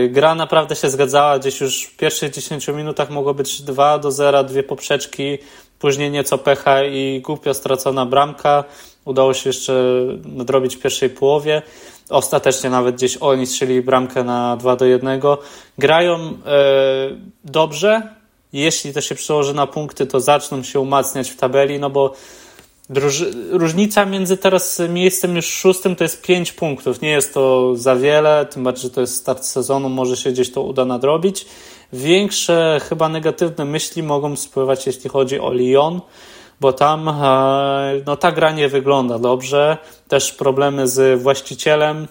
[0.09, 4.43] gra naprawdę się zgadzała, gdzieś już w pierwszych 10 minutach mogło być 2 do 0,
[4.43, 5.37] dwie poprzeczki,
[5.79, 8.63] później nieco pecha i głupio stracona bramka.
[9.05, 9.73] Udało się jeszcze
[10.25, 11.61] nadrobić w pierwszej połowie.
[12.09, 15.21] Ostatecznie nawet gdzieś oni strzelili bramkę na 2 do 1.
[15.77, 16.29] Grają e,
[17.43, 18.01] dobrze.
[18.53, 22.13] Jeśli to się przełoży na punkty, to zaczną się umacniać w tabeli, no bo
[23.49, 27.01] różnica między teraz miejscem już szóstym to jest 5 punktów.
[27.01, 30.51] Nie jest to za wiele, tym bardziej, że to jest start sezonu, może się gdzieś
[30.51, 31.45] to uda nadrobić.
[31.93, 36.01] Większe chyba negatywne myśli mogą spływać, jeśli chodzi o Lyon,
[36.61, 37.13] bo tam e,
[38.05, 39.77] no, ta gra nie wygląda dobrze.
[40.07, 42.07] Też problemy z właścicielem,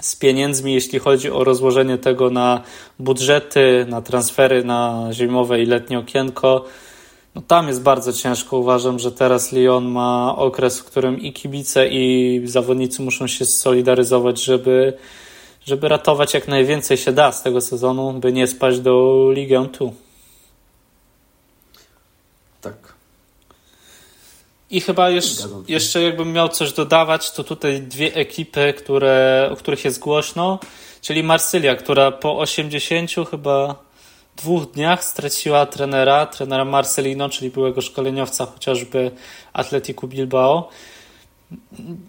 [0.00, 2.60] z pieniędzmi, jeśli chodzi o rozłożenie tego na
[2.98, 6.64] budżety, na transfery na zimowe i letnie okienko.
[7.34, 8.56] No tam jest bardzo ciężko.
[8.56, 14.44] Uważam, że teraz Lyon ma okres, w którym i kibice, i zawodnicy muszą się solidaryzować,
[14.44, 14.92] żeby,
[15.66, 19.90] żeby ratować jak najwięcej się da z tego sezonu, by nie spaść do Ligę 2.
[22.60, 22.94] Tak.
[24.70, 29.84] I chyba jeszcze, jeszcze jakbym miał coś dodawać, to tutaj dwie ekipy, które, o których
[29.84, 30.58] jest głośno,
[31.02, 33.89] czyli Marsylia, która po 80 chyba
[34.40, 39.10] dwóch dniach straciła trenera, trenera Marcelino, czyli byłego szkoleniowca chociażby
[39.52, 40.68] Atletiku Bilbao.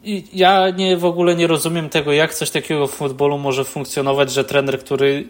[0.04, 4.32] I ja nie, w ogóle nie rozumiem tego, jak coś takiego w futbolu może funkcjonować,
[4.32, 5.28] że trener, który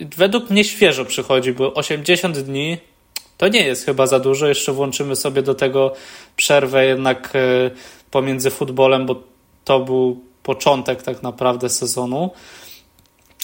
[0.00, 2.78] według mnie świeżo przychodzi, bo 80 dni
[3.36, 4.48] to nie jest chyba za dużo.
[4.48, 5.92] Jeszcze włączymy sobie do tego
[6.36, 7.70] przerwę jednak e,
[8.10, 9.22] pomiędzy futbolem, bo
[9.64, 12.30] to był początek tak naprawdę sezonu.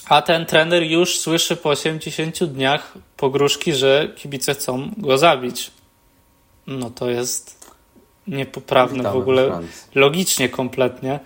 [0.09, 5.71] A ten trener już słyszy po 80 dniach pogróżki, że kibice chcą go zabić.
[6.67, 7.71] No to jest
[8.27, 9.61] niepoprawne Witamy w ogóle,
[9.95, 11.21] logicznie kompletnie.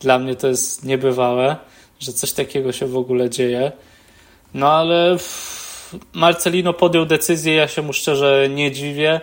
[0.00, 1.56] Dla mnie to jest niebywałe,
[2.00, 3.72] że coś takiego się w ogóle dzieje.
[4.54, 5.16] No ale
[6.12, 9.20] Marcelino podjął decyzję, ja się mu szczerze nie dziwię.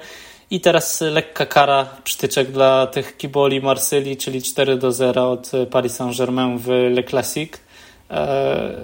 [0.52, 5.94] I teraz lekka kara, przytyczek dla tych kiboli Marsylii, czyli 4 do 0 od Paris
[5.94, 7.67] Saint-Germain w Le Classique.
[8.12, 8.82] E,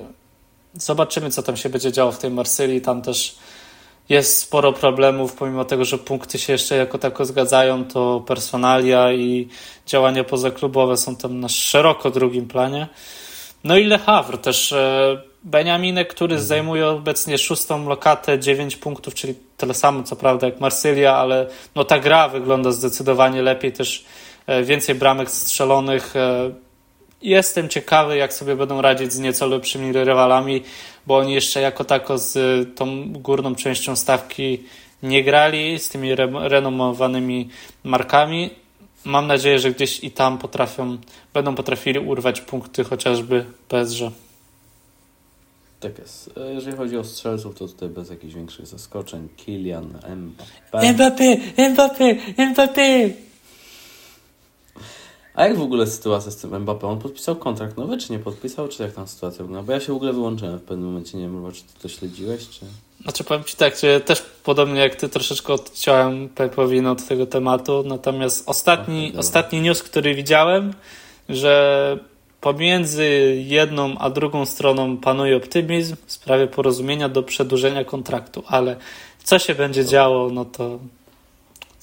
[0.74, 2.82] zobaczymy, co tam się będzie działo w tej Marsylii.
[2.82, 3.36] Tam też
[4.10, 9.48] jest sporo problemów, pomimo tego, że punkty się jeszcze jako tako zgadzają, to personalia i
[9.86, 12.88] działania pozaklubowe są tam na szeroko drugim planie.
[13.64, 14.72] No i Le Havre też.
[14.72, 16.48] E, Beniaminek, który mhm.
[16.48, 21.84] zajmuje obecnie szóstą lokatę, 9 punktów, czyli tyle samo co prawda jak Marsylia, ale no
[21.84, 24.06] ta gra wygląda zdecydowanie lepiej, też
[24.48, 26.14] e, więcej bramek strzelonych,
[27.24, 30.64] jestem ciekawy, jak sobie będą radzić z nieco lepszymi rywalami,
[31.08, 32.38] bo oni jeszcze jako tako z
[32.76, 34.64] tą górną częścią stawki
[35.04, 37.50] nie grali, z tymi re renomowanymi
[37.84, 38.50] markami.
[39.06, 40.98] Mam nadzieję, że gdzieś i tam potrafią,
[41.34, 44.02] będą potrafili urwać punkty chociażby PSG.
[45.80, 46.30] Tak jest.
[46.38, 49.28] E, jeżeli chodzi o strzelców, to tutaj bez jakichś większych zaskoczeń.
[49.38, 50.00] Kilian,
[50.72, 50.94] Mbappé.
[50.94, 53.10] Mbappé, Mbappé, Mbappé!
[55.36, 56.86] A jak w ogóle sytuacja z tym Mbappé?
[56.86, 58.68] On podpisał kontrakt nowy, czy nie podpisał?
[58.68, 59.68] Czy jak tam sytuacja wygląda?
[59.68, 61.18] Bo ja się w ogóle wyłączyłem w pewnym momencie.
[61.18, 62.66] Nie wiem, czy ty to śledziłeś, czy...
[63.02, 67.84] Znaczy powiem Ci tak, że też podobnie jak Ty troszeczkę odciąłem pewowinę od tego tematu,
[67.86, 70.74] natomiast ostatni, okay, ostatni news, który widziałem,
[71.30, 71.98] że
[72.42, 78.76] pomiędzy jedną a drugą stroną panuje optymizm w sprawie porozumienia do przedłużenia kontraktu, ale
[79.24, 80.80] co się będzie działo, no to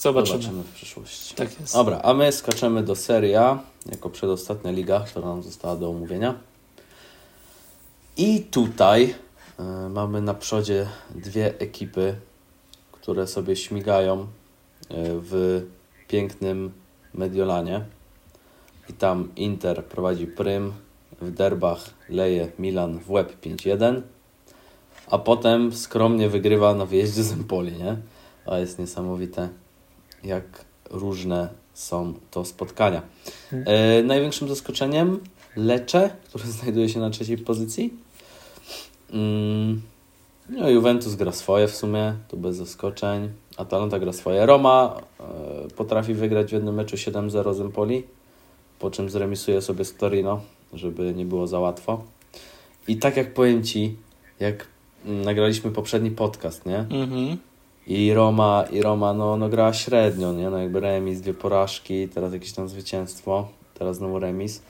[0.01, 0.43] zobaczymy.
[0.43, 1.35] Zobaczymy w przyszłości.
[1.35, 1.75] Tak jest.
[1.75, 3.59] Dobra, a my skaczemy do Serie A,
[3.93, 6.35] jako przedostatnia liga, która nam została do omówienia.
[8.17, 9.15] I tutaj
[9.61, 12.17] y, mamy na przodzie dwie ekipy,
[12.93, 14.27] które sobie śmigają y,
[14.91, 15.63] w
[16.09, 16.73] pięknym
[17.15, 17.85] Mediolanie.
[18.89, 20.73] I tam Inter prowadzi prym,
[21.21, 24.03] w derbach leje Milan w łeb 5-1,
[25.11, 27.97] a potem skromnie wygrywa na wyjeździe z Empoli, nie?
[28.45, 29.49] To jest niesamowite,
[30.25, 30.45] jak
[30.91, 33.03] różne są to spotkania.
[33.53, 35.21] E, największym zaskoczeniem
[35.57, 37.95] Lecce, który znajduje się na trzeciej pozycji.
[39.13, 39.83] Mm,
[40.49, 43.29] no, Juventus gra swoje w sumie, to bez zaskoczeń.
[43.57, 44.47] Atalanta gra swoje.
[44.47, 45.25] Roma e,
[45.77, 48.03] potrafi wygrać w jednym meczu 7-0 z Empoli
[48.81, 50.41] po czym zremisuję sobie z Torino,
[50.73, 52.05] żeby nie było za łatwo.
[52.89, 53.97] I tak jak powiem Ci,
[54.41, 54.67] jak
[55.05, 56.79] nagraliśmy poprzedni podcast, nie?
[56.79, 57.37] Mhm.
[57.91, 60.51] I Roma, i Roma no, no grała średnio, nie?
[60.51, 64.63] No jakby remis, dwie porażki, teraz jakieś tam zwycięstwo, teraz znowu remis.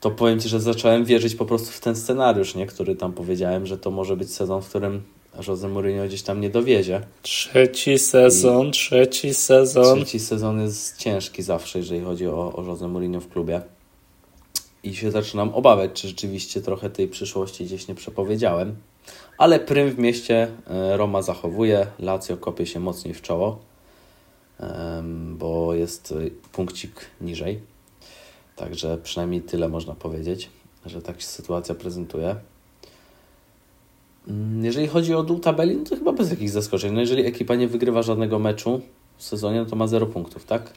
[0.00, 2.66] To powiem Ci, że zacząłem wierzyć po prostu w ten scenariusz, nie?
[2.66, 5.02] Który tam powiedziałem, że to może być sezon, w którym
[5.48, 7.00] Jose Mourinho gdzieś tam nie dowiezie.
[7.22, 9.96] Trzeci sezon, I trzeci sezon.
[9.96, 13.60] Trzeci sezon jest ciężki zawsze, jeżeli chodzi o, o Jose Mourinho w klubie.
[14.82, 18.76] I się zaczynam obawiać, czy rzeczywiście trochę tej przyszłości gdzieś nie przepowiedziałem.
[19.38, 23.58] Ale prym w mieście e, Roma zachowuje, Lazio kopie się mocniej w czoło,
[25.32, 26.14] bo jest
[26.52, 27.60] punkcik niżej.
[28.56, 30.50] Także przynajmniej tyle można powiedzieć,
[30.86, 32.36] że tak się sytuacja prezentuje.
[34.28, 36.92] Mm, jeżeli chodzi o dół tabeli, no to chyba bez jakichś zaskoczeń.
[36.92, 38.80] No jeżeli ekipa nie wygrywa żadnego meczu
[39.16, 40.72] w sezonie, no to ma 0 punktów, tak?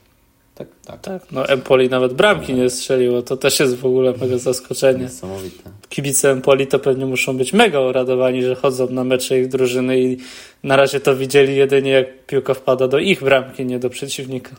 [0.58, 1.01] Tak, tak.
[1.01, 5.03] Tak, no Empoli nawet bramki nie strzeliło, to też jest w ogóle mega zaskoczenie.
[5.03, 5.70] Niesamowite.
[5.89, 10.18] Kibice Empoli to pewnie muszą być mega uradowani, że chodzą na mecze ich drużyny i
[10.64, 14.55] na razie to widzieli jedynie jak piłka wpada do ich bramki, nie do przeciwnika.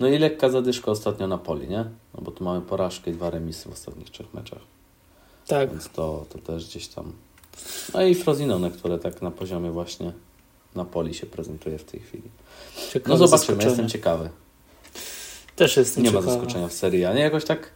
[0.00, 1.84] No i lekka zadyszka ostatnio na Poli, nie?
[2.14, 4.62] No bo tu mamy porażkę i dwa remisy w ostatnich trzech meczach.
[5.46, 5.70] Tak.
[5.70, 7.12] Więc to, to też gdzieś tam
[7.94, 10.12] no i Frozinone, które tak na poziomie właśnie
[10.74, 12.28] Napoli się prezentuje w tej chwili.
[12.92, 14.30] Ciekawe no zobaczymy, jestem ciekawy.
[15.56, 17.70] Też jestem Nie ma zaskoczenia w serii, a nie jakoś tak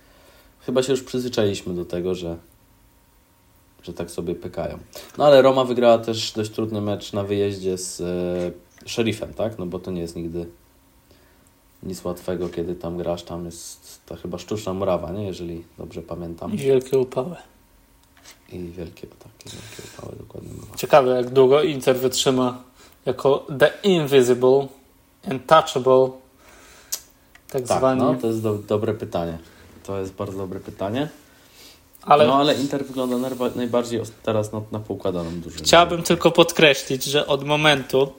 [0.66, 2.36] chyba się już przyzwyczailiśmy do tego, że,
[3.82, 4.78] że tak sobie pykają.
[5.18, 9.58] No ale Roma wygrała też dość trudny mecz na wyjeździe z e, Sheriffem, tak?
[9.58, 10.46] No bo to nie jest nigdy
[11.82, 13.22] nic łatwego, kiedy tam grasz.
[13.22, 15.26] Tam jest ta chyba sztuczna murawa, nie?
[15.26, 16.54] Jeżeli dobrze pamiętam.
[16.54, 17.36] I wielkie upały.
[18.52, 20.50] I wielkie, takie wielkie upały, dokładnie.
[20.76, 22.62] Ciekawe, jak długo Inter wytrzyma
[23.06, 24.66] jako The Invisible,
[25.30, 26.10] Untouchable,
[27.48, 28.00] tak, tak zwani.
[28.00, 29.38] No, to jest do, dobre pytanie.
[29.82, 31.08] To jest bardzo dobre pytanie.
[32.06, 35.58] Ale, no ale Inter wygląda najbardziej teraz na, na poukładaną dużo.
[35.58, 38.12] Chciałbym tylko podkreślić, że od momentu,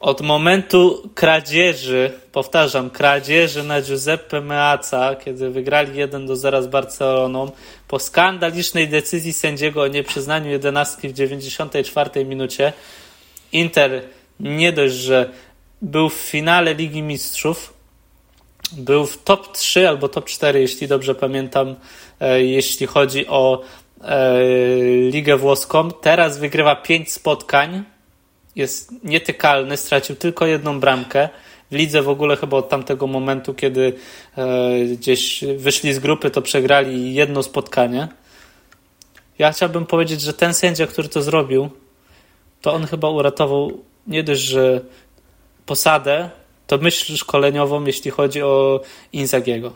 [0.00, 7.50] od momentu kradzieży, powtarzam, kradzieży na Giuseppe Meazza, kiedy wygrali 1 do 0 z Barceloną,
[7.88, 12.72] po skandalicznej decyzji sędziego o nieprzyznaniu jedenastki w 94 minucie,
[13.52, 14.02] Inter
[14.40, 15.30] nie dość, że
[15.82, 17.75] był w finale Ligi Mistrzów,
[18.72, 21.76] był w top 3 albo top 4, jeśli dobrze pamiętam,
[22.20, 23.62] e, jeśli chodzi o
[24.04, 24.40] e,
[25.10, 25.90] Ligę Włoską.
[25.90, 27.84] Teraz wygrywa 5 spotkań
[28.56, 31.28] jest nietykalny, stracił tylko jedną bramkę.
[31.70, 33.92] W lidze w ogóle chyba od tamtego momentu, kiedy
[34.36, 38.08] e, gdzieś wyszli z grupy, to przegrali jedno spotkanie.
[39.38, 41.70] Ja chciałbym powiedzieć, że ten sędzia, który to zrobił,
[42.60, 43.72] to on chyba uratował
[44.06, 44.80] nie dość, że
[45.66, 46.30] posadę,
[46.66, 48.80] to myśl szkoleniową, jeśli chodzi o
[49.12, 49.72] Inzagiego.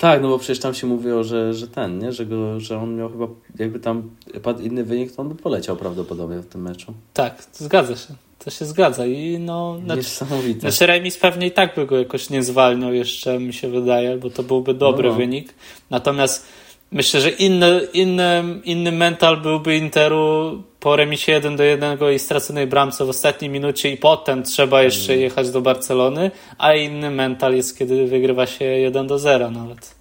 [0.00, 2.12] Tak, no bo przecież tam się mówiło, że, że ten, nie?
[2.12, 3.26] Że, go, że on miał chyba,
[3.58, 4.10] jakby tam
[4.42, 6.94] padł inny wynik, to on by poleciał prawdopodobnie w tym meczu.
[7.14, 8.14] Tak, zgadza się.
[8.44, 9.06] to się zgadza.
[9.06, 10.60] I no, Niesamowite.
[10.60, 14.30] Znaczy remis pewnie i tak by go jakoś nie zwalniał jeszcze, mi się wydaje, bo
[14.30, 15.14] to byłby dobry no.
[15.14, 15.54] wynik.
[15.90, 16.46] Natomiast
[16.90, 22.66] myślę, że inny, inny, inny mental byłby Interu po remisie 1 do 1 i straconej
[22.66, 25.22] bramce w ostatniej minucie i potem trzeba jeszcze mm.
[25.22, 29.94] jechać do Barcelony, a inny mental jest, kiedy wygrywa się 1 do 0 nawet.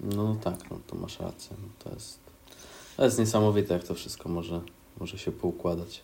[0.00, 1.56] No tak, no to masz rację.
[1.62, 2.18] No to, jest,
[2.96, 4.60] to jest niesamowite, jak to wszystko może,
[5.00, 6.00] może się poukładać.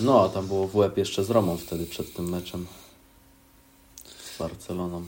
[0.00, 2.66] No, a tam było w łeb jeszcze z Romą wtedy przed tym meczem
[4.04, 5.06] z Barceloną.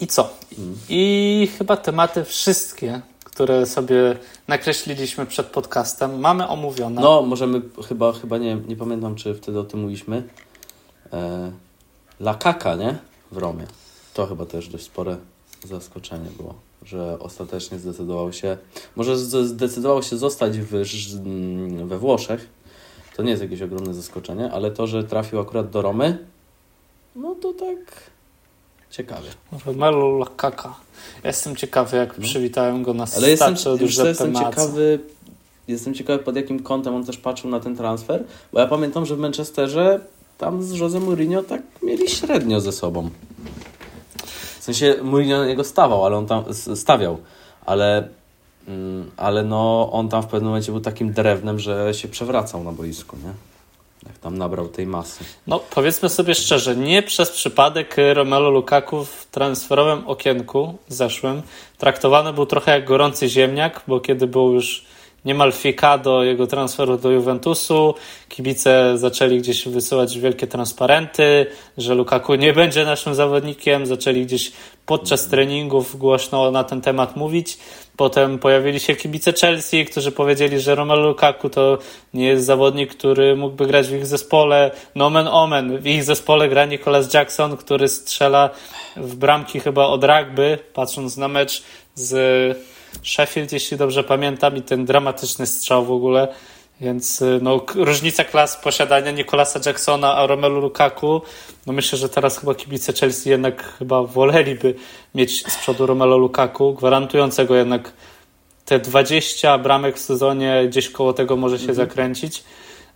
[0.00, 0.30] I co?
[0.56, 0.78] Hmm.
[0.88, 3.00] I chyba tematy wszystkie,
[3.40, 4.16] które sobie
[4.48, 7.00] nakreśliliśmy przed podcastem, mamy omówione.
[7.00, 10.22] No, możemy, chyba, chyba nie, nie pamiętam, czy wtedy o tym mówiliśmy.
[11.12, 11.52] E,
[12.20, 12.98] La Kaka, nie?
[13.32, 13.66] W Romie.
[14.14, 15.16] To chyba też dość spore
[15.64, 18.56] zaskoczenie było, że ostatecznie zdecydował się,
[18.96, 20.70] może zdecydował się zostać w,
[21.84, 22.48] we Włoszech,
[23.16, 26.26] to nie jest jakieś ogromne zaskoczenie, ale to, że trafił akurat do Romy,
[27.16, 28.09] no to tak
[28.90, 29.28] ciekawie.
[29.66, 30.74] Romelu Lakaka.
[31.24, 32.24] Jestem ciekawy, jak no.
[32.24, 34.98] przywitałem go na Ale jestem, jestem ciekawy,
[35.68, 39.16] jestem ciekawy, pod jakim kątem on też patrzył na ten transfer, bo ja pamiętam, że
[39.16, 40.00] w Manchesterze
[40.38, 43.10] tam z Jose Mourinho tak mieli średnio ze sobą.
[44.60, 47.18] W sensie Mourinho na niego stawał, ale on tam stawiał,
[47.66, 48.08] ale
[48.68, 52.72] Mm, ale no on tam w pewnym momencie był takim drewnem, że się przewracał na
[52.72, 53.32] boisku, nie?
[54.06, 55.24] Jak tam nabrał tej masy.
[55.46, 61.42] No powiedzmy sobie szczerze, nie przez przypadek Romelu Lukaku w transferowym okienku zeszłym
[61.78, 64.84] traktowany był trochę jak gorący ziemniak, bo kiedy był już
[65.24, 67.94] niemal fika do jego transferu do Juventusu.
[68.28, 71.46] Kibice zaczęli gdzieś wysyłać wielkie transparenty,
[71.78, 73.86] że Lukaku nie będzie naszym zawodnikiem.
[73.86, 74.52] Zaczęli gdzieś
[74.86, 77.58] podczas treningów głośno na ten temat mówić.
[77.96, 81.78] Potem pojawili się kibice Chelsea, którzy powiedzieli, że Romelu Lukaku to
[82.14, 84.70] nie jest zawodnik, który mógłby grać w ich zespole.
[84.94, 88.50] Nomen omen, w ich zespole gra Nicholas Jackson, który strzela
[88.96, 91.62] w bramki chyba od rugby, patrząc na mecz
[91.94, 92.70] z
[93.02, 96.28] Sheffield, jeśli dobrze pamiętam, i ten dramatyczny strzał w ogóle.
[96.80, 101.22] Więc y, no, różnica klas posiadania Nikolasa Jacksona a Romelu Lukaku,
[101.66, 104.74] no myślę, że teraz chyba kibice Chelsea jednak chyba woleliby
[105.14, 107.92] mieć z przodu Romelu Lukaku, gwarantującego jednak
[108.64, 111.76] te 20 bramek w sezonie, gdzieś koło tego może się mhm.
[111.76, 112.44] zakręcić.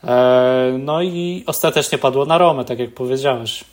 [0.04, 3.64] E, no i ostatecznie padło na Romę, tak jak powiedziałeś.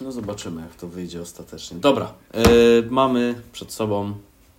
[0.00, 1.78] No zobaczymy, jak to wyjdzie ostatecznie.
[1.78, 4.14] Dobra, yy, mamy przed sobą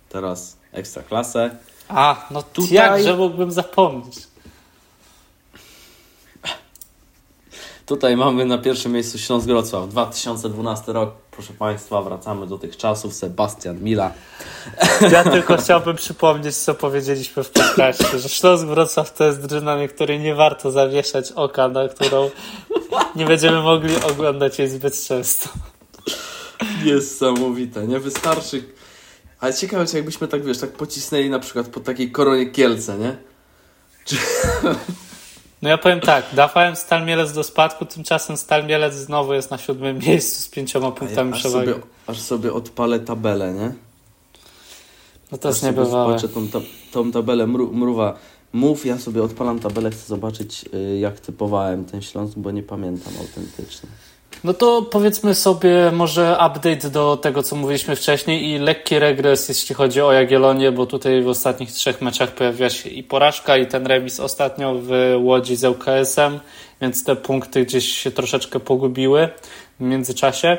[0.08, 1.50] teraz ekstraklasę.
[1.88, 2.72] A, no tutaj...
[2.72, 4.28] Jakże mógłbym zapomnieć.
[7.88, 9.88] Tutaj mamy na pierwszym miejscu Śląsk Wrocław.
[9.88, 13.14] 2012 rok, proszę Państwa, wracamy do tych czasów.
[13.14, 14.12] Sebastian Mila.
[15.12, 19.88] Ja tylko chciałbym przypomnieć, co powiedzieliśmy w podcaście, że Śląsk Wrocław to jest drużyna, na
[19.88, 22.30] której nie warto zawieszać oka, na którą
[23.16, 25.48] nie będziemy mogli oglądać jej zbyt często.
[26.84, 27.86] Niesamowite.
[27.86, 28.64] Nie wystarczy
[29.40, 33.16] ale ciekawe, czy jakbyśmy tak, wiesz, tak pocisnęli na przykład po takiej koronie Kielce, nie?
[34.04, 34.16] Czy...
[35.62, 39.58] No ja powiem tak, dawałem Stal Mielec do spadku, tymczasem Stal Mielec znowu jest na
[39.58, 41.70] siódmym miejscu z pięcioma punktami ja aż przewagi.
[41.70, 43.72] Sobie, aż sobie odpalę tabelę, nie?
[45.32, 46.18] No to jest niebywałe.
[46.18, 46.58] Zobaczę tą, ta,
[46.92, 48.18] tą tabelę, mru, mruwa.
[48.52, 53.12] Mów, ja sobie odpalam tabelę, chcę zobaczyć y, jak typowałem ten Śląsk, bo nie pamiętam
[53.20, 53.88] autentycznie.
[54.44, 59.74] No to powiedzmy sobie może update do tego, co mówiliśmy wcześniej i lekki regres, jeśli
[59.74, 63.86] chodzi o Jagiellonię, bo tutaj w ostatnich trzech meczach pojawiła się i porażka, i ten
[63.86, 66.40] remis ostatnio w Łodzi z ŁKS-em,
[66.80, 69.28] więc te punkty gdzieś się troszeczkę pogubiły
[69.80, 70.58] w międzyczasie.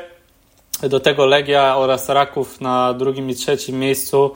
[0.88, 4.30] Do tego Legia oraz Raków na drugim i trzecim miejscu.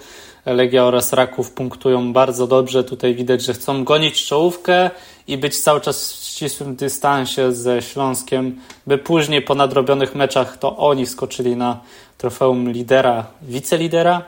[0.47, 2.85] Legia oraz Raków punktują bardzo dobrze.
[2.85, 4.91] Tutaj widać, że chcą gonić czołówkę
[5.27, 10.77] i być cały czas w ścisłym dystansie ze Śląskiem, by później po nadrobionych meczach to
[10.77, 11.81] oni skoczyli na
[12.19, 14.23] trofeum lidera, wicelidera.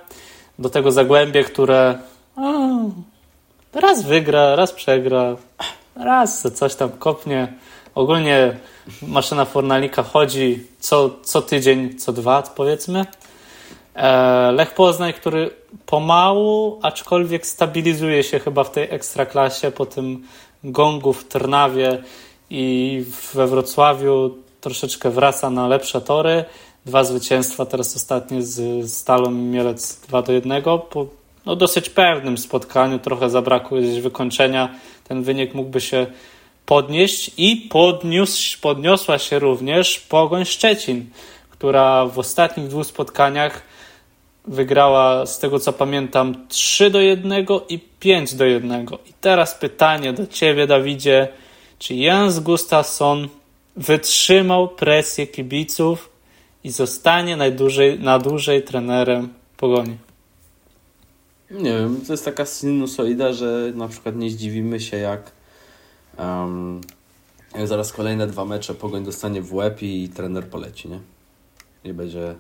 [0.59, 1.99] Do tego Zagłębie, które
[2.37, 2.43] a,
[3.75, 5.37] raz wygra, raz przegra,
[5.97, 7.53] raz coś tam kopnie.
[7.97, 8.57] Ogólnie
[9.03, 13.07] maszyna Fornalika chodzi co, co tydzień, co dwa powiedzmy.
[13.95, 15.51] E, Lech Poznań, który
[15.87, 20.23] pomału, aczkolwiek stabilizuje się chyba w tej ekstraklasie po tym
[20.65, 22.03] gongu w Trnawie
[22.51, 26.45] i we Wrocławiu troszeczkę wraca na lepsze tory.
[26.87, 31.07] Dwa zwycięstwa, teraz ostatnie z Stalą Mielec 2 do 1 po
[31.47, 32.99] no, dosyć pewnym spotkaniu.
[32.99, 34.75] Trochę zabrakło gdzieś wykończenia.
[35.09, 36.07] Ten wynik mógłby się
[36.67, 41.07] podnieść i podniósł, podniosła się również Pogoń Szczecin,
[41.51, 43.63] która w ostatnich dwóch spotkaniach
[44.47, 48.87] wygrała, z tego co pamiętam, 3 do 1 i 5 do 1.
[49.07, 51.29] I teraz pytanie do ciebie, Dawidzie.
[51.79, 53.29] Czy Jens Gustafsson
[53.77, 56.11] wytrzymał presję kibiców
[56.65, 59.97] i zostanie najdłużej, na dłużej trenerem Pogoni?
[61.51, 65.33] Nie wiem, to jest taka sinusoida, że na przykład nie zdziwimy się jak,
[66.19, 66.81] um,
[67.65, 71.01] zaraz kolejne dwa mecze Pogoń dostanie w łeb i trener poleci, nie?
[71.85, 72.35] I będzie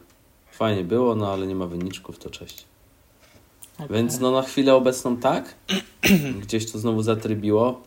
[0.50, 2.64] fajnie było, no ale nie ma wyniczków, to cześć.
[3.74, 3.88] Okay.
[3.96, 5.54] Więc no na chwilę obecną tak,
[6.42, 7.82] gdzieś to znowu zatrybiło,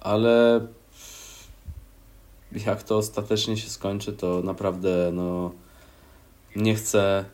[0.00, 0.66] ale
[2.66, 5.52] jak to ostatecznie się skończy, to naprawdę no
[6.56, 7.24] nie chcę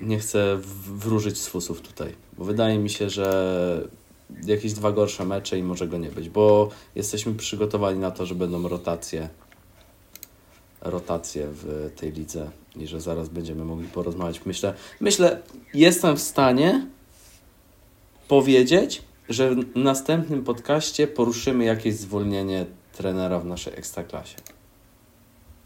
[0.00, 3.88] nie chcę wróżyć z fusów tutaj, bo wydaje mi się, że
[4.46, 8.34] jakieś dwa gorsze mecze i może go nie być, bo jesteśmy przygotowani na to, że
[8.34, 9.28] będą rotacje
[10.80, 14.40] rotacje w tej lidze i że zaraz będziemy mogli porozmawiać.
[14.46, 15.40] Myślę, myślę
[15.74, 16.86] jestem w stanie
[18.28, 24.36] powiedzieć, że w następnym podcaście poruszymy jakieś zwolnienie trenera w naszej ekstraklasie.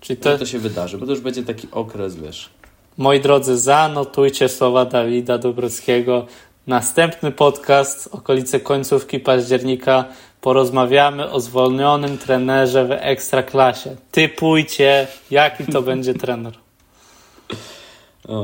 [0.00, 0.38] Czyli to...
[0.38, 2.50] to się wydarzy, bo to już będzie taki okres, wiesz,
[2.98, 6.26] Moi drodzy, zanotujcie słowa Dawida Dobrockiego.
[6.70, 10.04] Następny podcast, okolice końcówki października,
[10.40, 13.96] porozmawiamy o zwolnionym trenerze w ekstraklasie.
[14.10, 16.54] Typujcie, jaki to będzie trener.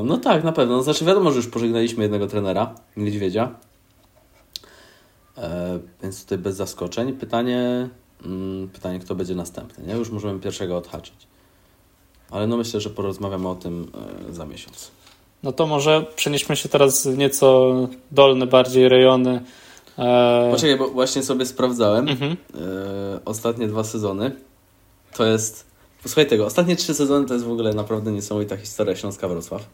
[0.04, 0.82] No tak, na pewno.
[0.82, 3.54] Znaczy wiadomo, że już pożegnaliśmy jednego trenera, Niedźwiedzia.
[5.38, 7.12] E, więc tutaj bez zaskoczeń.
[7.12, 7.88] Pytanie,
[8.24, 9.84] mm, pytanie, kto będzie następny.
[9.86, 9.94] Nie?
[9.94, 11.26] Już możemy pierwszego odhaczyć.
[12.30, 13.90] Ale no myślę, że porozmawiamy o tym
[14.30, 14.95] e, za miesiąc.
[15.46, 17.74] No to może przenieśmy się teraz w nieco
[18.10, 19.40] dolne bardziej rejony.
[19.98, 20.48] E...
[20.50, 22.32] Poczekaj, bo właśnie sobie sprawdzałem mhm.
[22.32, 22.36] e,
[23.24, 24.36] ostatnie dwa sezony.
[25.16, 25.66] To jest,
[26.02, 29.68] posłuchaj tego, ostatnie trzy sezony to jest w ogóle naprawdę niesamowita historia Śląska Wrocław.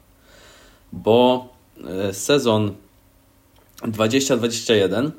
[0.93, 1.49] Bo
[1.87, 2.75] e, sezon
[3.83, 5.13] 2021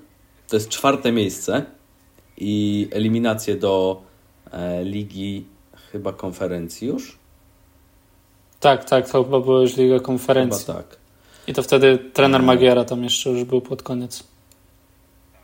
[0.47, 1.65] to jest czwarte miejsce
[2.37, 4.01] i eliminacje do
[4.51, 5.45] e, Ligi
[5.91, 7.22] chyba konferencji już.
[8.63, 10.65] Tak, tak, to chyba była już Liga Konferencji.
[10.65, 10.97] Chyba tak.
[11.47, 14.23] I to wtedy trener Magiera tam jeszcze już był pod koniec.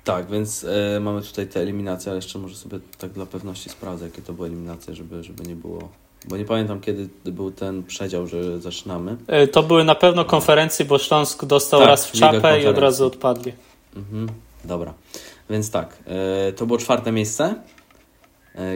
[0.04, 0.64] Tak, więc
[0.96, 4.34] e, mamy tutaj te eliminacje, ale jeszcze może sobie tak dla pewności sprawdzę, jakie to
[4.34, 5.90] były eliminacje, żeby, żeby nie było...
[6.28, 9.18] Bo nie pamiętam, kiedy był ten przedział, że zaczynamy.
[9.28, 12.78] E, to były na pewno konferencje, bo Śląsk dostał tak, raz w czapę i od
[12.78, 13.54] razu odpadli.
[13.96, 14.30] Mhm,
[14.66, 14.94] dobra,
[15.50, 17.56] więc tak, e, to było czwarte miejsce.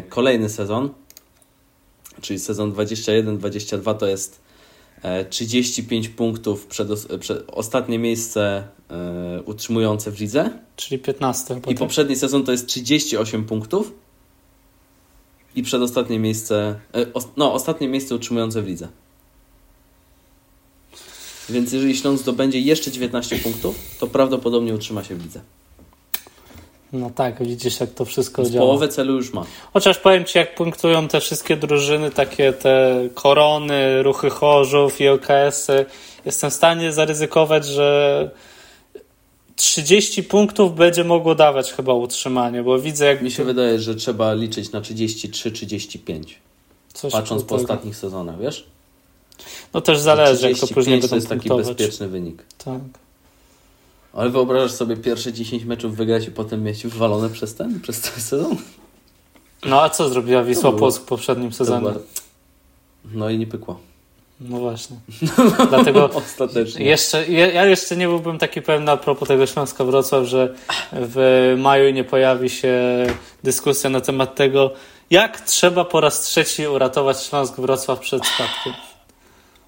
[0.09, 0.89] Kolejny sezon,
[2.21, 4.41] czyli sezon 21-22 to jest
[5.29, 6.87] 35 e, punktów przed,
[7.19, 10.49] przed ostatnie miejsce e, utrzymujące w lidze.
[10.75, 11.61] Czyli 15.
[11.67, 13.91] I poprzedni sezon to jest 38 punktów.
[15.55, 17.05] I przedostatnie miejsce, e,
[17.37, 18.87] no ostatnie miejsce utrzymujące w lidze.
[21.49, 25.41] Więc jeżeli Śląsk zdobędzie jeszcze 19 punktów, to prawdopodobnie utrzyma się w lidze.
[26.93, 28.65] No tak, widzisz jak to wszystko działa.
[28.65, 29.45] Połowę celu już ma.
[29.73, 35.85] Chociaż powiem Ci, jak punktują te wszystkie drużyny, takie te korony, ruchy chorzów i OKS-y,
[36.25, 38.29] jestem w stanie zaryzykować, że
[39.55, 43.21] 30 punktów będzie mogło dawać chyba utrzymanie, bo widzę jak...
[43.21, 46.23] Mi się wydaje, że trzeba liczyć na 33-35.
[47.11, 48.65] Patrząc po ostatnich sezonach, wiesz?
[49.73, 52.43] No też zależy, jak to później to jest taki bezpieczny wynik.
[52.65, 53.02] Tak.
[54.13, 58.21] Ale wyobrażasz sobie pierwsze 10 meczów wygrać i potem mieć wywalone przez ten, przez ten
[58.21, 58.57] sezon?
[59.65, 61.89] No a co zrobiła Wisła Płock w poprzednim sezonie?
[63.13, 63.75] No i nie pykła.
[64.39, 64.97] No właśnie.
[65.69, 66.85] Dlatego Ostatecznie.
[66.85, 70.53] Jeszcze, ja jeszcze nie byłbym taki pewny a propos tego Śląska Wrocław, że
[70.91, 72.73] w maju nie pojawi się
[73.43, 74.71] dyskusja na temat tego,
[75.09, 78.73] jak trzeba po raz trzeci uratować Śląsk Wrocław przed spadkiem.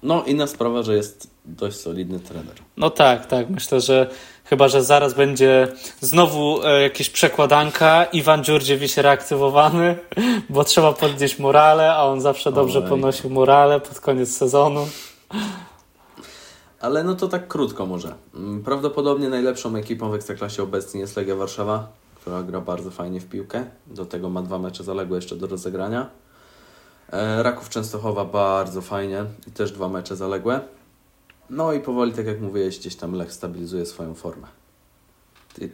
[0.02, 2.54] No inna sprawa, że jest dość solidny trener.
[2.76, 3.50] No tak, tak.
[3.50, 4.10] Myślę, że
[4.44, 5.68] chyba, że zaraz będzie
[6.00, 9.98] znowu e, jakieś przekładanka, Iwan Dziurdziewicz reaktywowany,
[10.50, 12.88] bo trzeba podnieść morale, a on zawsze dobrze Oj.
[12.88, 14.88] ponosił morale pod koniec sezonu.
[16.80, 18.14] Ale no to tak krótko może.
[18.34, 21.88] Mm, prawdopodobnie najlepszą ekipą w Ekstraklasie obecnie jest Legia Warszawa,
[22.20, 23.64] która gra bardzo fajnie w piłkę.
[23.86, 26.10] Do tego ma dwa mecze zaległe jeszcze do rozegrania.
[27.12, 30.60] E, Raków Częstochowa bardzo fajnie i też dwa mecze zaległe.
[31.50, 34.46] No i powoli, tak jak mówiłeś, gdzieś tam Lech stabilizuje swoją formę.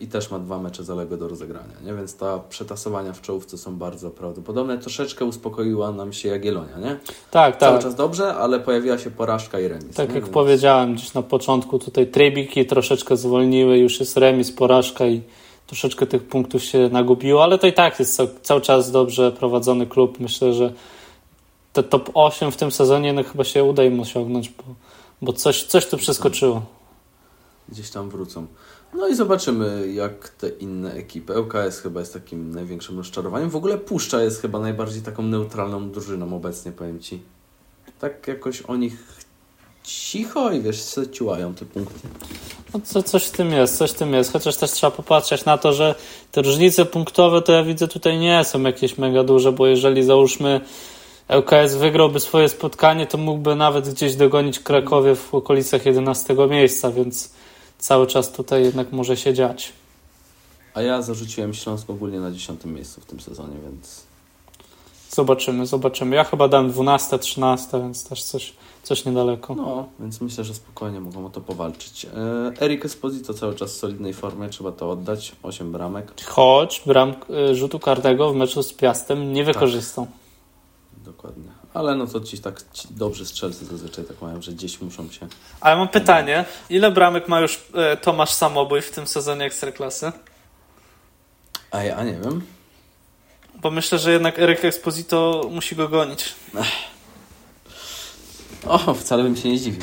[0.01, 1.95] I, też ma dwa mecze zaległe do rozegrania, nie?
[1.95, 4.79] więc ta przetasowania w czołówce są bardzo prawdopodobne.
[4.79, 6.97] Troszeczkę uspokoiła nam się Jagiellonia, nie?
[7.31, 7.83] Tak, Cały tak.
[7.83, 9.97] czas dobrze, ale pojawiła się porażka i remis.
[9.97, 10.15] Tak nie?
[10.15, 10.35] jak więc...
[10.35, 15.23] powiedziałem gdzieś na początku, tutaj trybiki troszeczkę zwolniły, już jest remis, porażka i
[15.67, 20.21] troszeczkę tych punktów się nagubiło, ale to i tak jest cały czas dobrze prowadzony klub.
[20.21, 20.73] Myślę, że
[21.73, 24.65] te top 8 w tym sezonie no chyba się uda im osiągnąć, bo
[25.23, 26.63] bo coś, coś tu przeskoczyło.
[27.69, 28.47] Gdzieś tam wrócą.
[28.95, 31.41] No i zobaczymy, jak te inne ekipy.
[31.41, 33.51] ŁKS chyba jest takim największym rozczarowaniem.
[33.51, 37.23] W ogóle Puszcza jest chyba najbardziej taką neutralną drużyną obecnie, powiem Ci.
[38.01, 39.23] Tak jakoś o nich
[39.85, 42.09] cicho i wiesz, ciułają te punkty.
[42.75, 44.33] No co, coś w tym jest, coś w tym jest.
[44.33, 45.95] Chociaż też trzeba popatrzeć na to, że
[46.33, 50.61] te różnice punktowe to ja widzę tutaj nie są jakieś mega duże, bo jeżeli załóżmy
[51.29, 57.33] ŁKS wygrałby swoje spotkanie, to mógłby nawet gdzieś dogonić Krakowie w okolicach 11 miejsca, więc
[57.79, 59.73] cały czas tutaj jednak może się dziać.
[60.75, 64.03] A ja zarzuciłem Śląsk ogólnie na 10 miejscu w tym sezonie, więc.
[65.11, 66.17] Zobaczymy, zobaczymy.
[66.17, 69.55] Ja chyba dam 12, 13, więc też coś, coś niedaleko.
[69.55, 72.05] No, więc myślę, że spokojnie mogą o to powalczyć.
[72.05, 75.33] E, Erik Esposito cały czas w solidnej formie, trzeba to oddać.
[75.43, 76.23] 8 bramek.
[76.25, 77.15] Choć bram
[77.51, 80.07] y, rzutu karnego w meczu z Piastem nie wykorzystał.
[80.07, 80.22] Tak,
[81.05, 81.51] dokładnie.
[81.75, 85.29] Ale no to ci tak ci dobrzy strzelcy zazwyczaj tak mają, że gdzieś muszą się.
[85.61, 90.13] Ale mam pytanie, ile bramek ma już e, Tomasz Samobój w tym sezonie Ekstraklasy?
[91.71, 92.43] A ja nie wiem.
[93.63, 96.35] Bo myślę, że jednak Eryk Exposito musi go gonić.
[98.67, 99.83] O, wcale bym się nie zdziwił.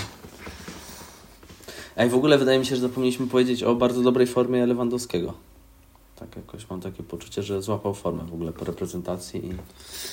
[1.98, 5.49] Ej, w ogóle wydaje mi się, że zapomnieliśmy powiedzieć o bardzo dobrej formie Lewandowskiego.
[6.20, 9.50] Tak jakoś mam takie poczucie, że złapał formę w ogóle po reprezentacji i,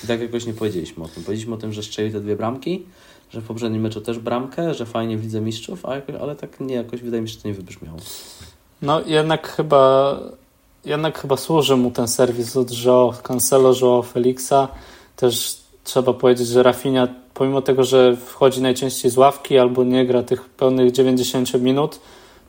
[0.03, 1.23] i tak jakoś nie powiedzieliśmy o tym.
[1.23, 2.85] Powiedzieliśmy o tym, że strzelił te dwie bramki,
[3.29, 5.85] że w poprzednim meczu też bramkę, że fajnie widzę mistrzów,
[6.21, 7.97] ale tak nie, jakoś wydaje mi się, że to nie wybrzmiało.
[8.81, 10.15] No jednak chyba
[10.85, 14.67] jednak chyba służy mu ten serwis od Joao Cancelo, Joao Felixa.
[15.15, 20.23] Też trzeba powiedzieć, że Rafinha, pomimo tego, że wchodzi najczęściej z ławki albo nie gra
[20.23, 21.99] tych pełnych 90 minut,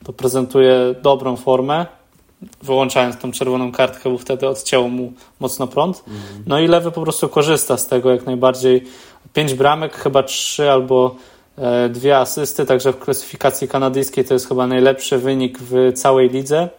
[0.03, 1.85] to prezentuje dobrą formę,
[2.63, 6.03] wyłączając tą czerwoną kartkę, bo wtedy odcięło mu mocno prąd.
[6.47, 8.83] No i Lewy po prostu korzysta z tego jak najbardziej.
[9.33, 11.15] Pięć bramek, chyba trzy albo
[11.57, 16.69] e, dwie asysty, także w klasyfikacji kanadyjskiej to jest chyba najlepszy wynik w całej lidze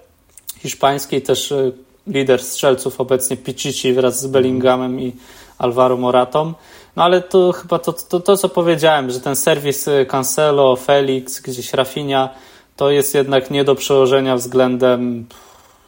[0.58, 1.22] hiszpańskiej.
[1.22, 1.72] Też e,
[2.06, 5.12] lider strzelców obecnie Pichichi wraz z Bellinghamem i
[5.58, 6.54] Alvaro Moratą.
[6.96, 11.40] No ale to chyba to, to, to, co powiedziałem, że ten serwis e, Cancelo, Felix,
[11.40, 12.28] gdzieś Rafinha,
[12.76, 15.26] to jest jednak nie do przełożenia względem,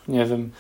[0.09, 0.51] nie wiem,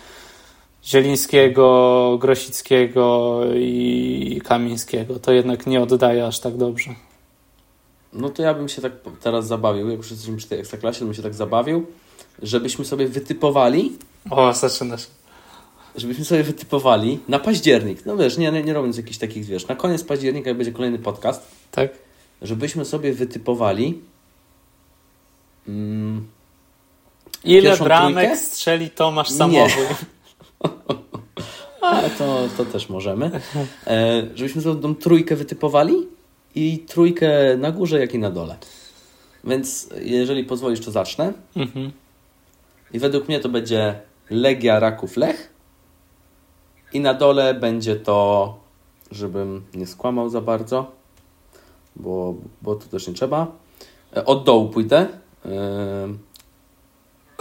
[0.84, 5.18] Zielińskiego, Grosickiego i Kamińskiego.
[5.18, 6.90] To jednak nie oddaje aż tak dobrze.
[8.12, 11.14] No to ja bym się tak teraz zabawił, jak już jesteśmy przy tej ekstraklasie, bym
[11.14, 11.86] się tak zabawił,
[12.42, 13.92] żebyśmy sobie wytypowali.
[14.30, 15.06] O, zaczynasz.
[15.96, 18.06] Żebyśmy sobie wytypowali na październik.
[18.06, 20.98] No wiesz, nie, nie, nie robiąc jakichś takich, wiesz, na koniec października, jak będzie kolejny
[20.98, 21.90] podcast, Tak?
[22.42, 24.00] żebyśmy sobie wytypowali.
[25.68, 26.26] Mm,
[27.44, 28.36] Ile bramek trójkę?
[28.36, 29.86] strzeli Tomasz Samobój?
[31.80, 33.30] ale to, to też możemy.
[33.86, 35.94] E, żebyśmy tą trójkę wytypowali
[36.54, 38.56] i trójkę na górze, jak i na dole.
[39.44, 41.32] Więc jeżeli pozwolisz, to zacznę.
[41.56, 41.92] Mhm.
[42.92, 44.00] I według mnie to będzie
[44.30, 45.52] Legia Raków Lech.
[46.92, 48.58] I na dole będzie to,
[49.10, 50.90] żebym nie skłamał za bardzo,
[51.96, 53.46] bo, bo tu też nie trzeba.
[54.16, 55.06] E, Od dołu pójdę.
[55.46, 55.48] E,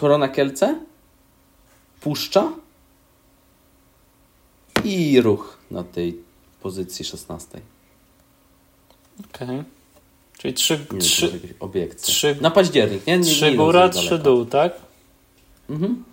[0.02, 0.80] Korona Kielce,
[2.02, 2.52] Puszcza
[4.84, 6.18] i Ruch na tej
[6.62, 7.62] pozycji 16.
[9.34, 9.64] Okej.
[10.38, 12.14] Czyli trzy, Nie trzy, obiekcje.
[12.14, 13.14] trzy- Na październik, nie?
[13.14, 14.74] nie, nie trzy idąc góra, trzy dół, tak?
[15.70, 16.04] Mhm.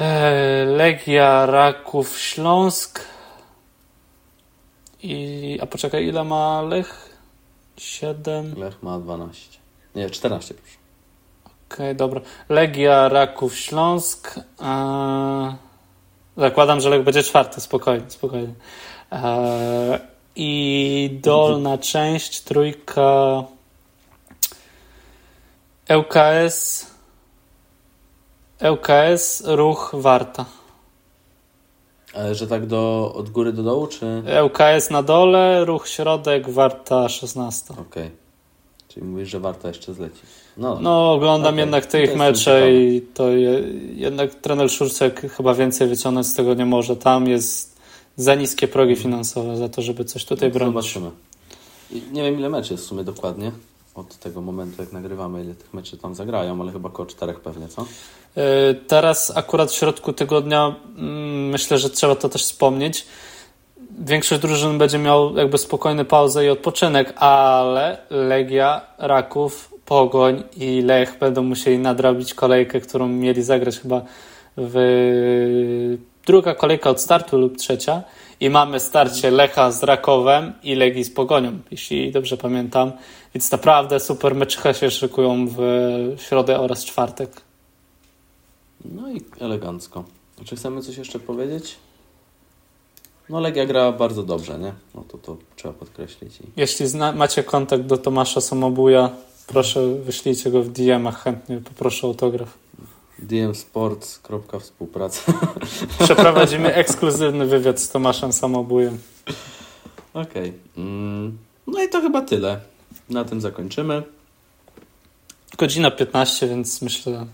[0.00, 3.00] E, Legia, Raków, Śląsk.
[5.02, 7.18] I, a poczekaj, ile ma Lech?
[7.76, 8.54] Siedem.
[8.58, 9.58] Lech ma 12.
[9.94, 10.76] Nie, 14 proszę.
[11.74, 12.20] Okej, dobra.
[12.48, 14.34] Legia, Raków, Śląsk.
[14.62, 15.56] E,
[16.36, 18.54] zakładam, że Lech będzie czwarty, spokojnie, spokojnie.
[19.12, 20.00] E,
[20.36, 23.44] I dolna część, trójka.
[25.98, 26.86] ŁKS.
[28.70, 30.44] ŁKS, Ruch, Warta.
[32.14, 34.22] Ale że tak do, od góry do dołu, czy...
[34.44, 37.74] ŁKS na dole, Ruch, Środek, Warta, 16.
[37.80, 38.10] Okej.
[38.88, 40.43] Czyli mówisz, że warto jeszcze zlecić.
[40.56, 43.62] No, No, oglądam Okej, jednak jestem mecze i to je,
[43.94, 46.96] jednak trener Szurcek chyba więcej wyciągnąć z tego nie może.
[46.96, 47.80] Tam jest
[48.16, 50.74] za niskie progi finansowe za to, żeby coś tutaj bronić.
[50.74, 51.10] Zobaczymy.
[51.90, 53.52] I nie wiem, ile meczy jest w sumie dokładnie.
[53.94, 57.68] Od tego momentu, jak nagrywamy, ile tych meczy tam zagrają, ale chyba około czterech pewnie,
[57.68, 57.82] co?
[57.82, 57.86] Y,
[58.74, 63.06] Teraz akurat w środku tygodnia mm, myślę, że trzeba to też wspomnieć.
[63.98, 71.18] Większość drużyn będzie miał jakby spokojny pauzę i odpoczynek, ale Legia, Raków, Pogoń i Lech
[71.18, 74.02] będą musieli nadrobić kolejkę, którą mieli zagrać chyba
[74.56, 74.76] w
[76.26, 78.02] druga kolejka od startu lub trzecia
[78.40, 82.92] i mamy starcie Lecha z Rakowem i Legii z Pogonią, jeśli dobrze pamiętam.
[83.34, 85.58] Więc naprawdę super meczycha się szykują w
[86.18, 87.30] środę oraz czwartek.
[88.84, 90.04] No i elegancko.
[90.44, 91.76] Czy chcemy coś jeszcze powiedzieć?
[93.28, 94.72] No Legia gra bardzo dobrze, nie?
[94.94, 96.38] No to to trzeba podkreślić.
[96.56, 99.10] Jeśli macie kontakt do Tomasza Samobuja,
[99.46, 102.58] proszę wyślijcie go w DM-ach, chętnie poproszę autograf.
[103.18, 104.20] DM Sports.
[104.60, 105.32] Współpraca.
[106.04, 108.98] Przeprowadzimy ekskluzywny wywiad z Tomaszem Samobujem.
[110.14, 110.48] Okej.
[110.48, 110.52] Okay.
[110.76, 112.60] Mm, no i to chyba tyle.
[113.10, 114.02] Na tym zakończymy.
[115.58, 117.26] Godzina 15, więc myślę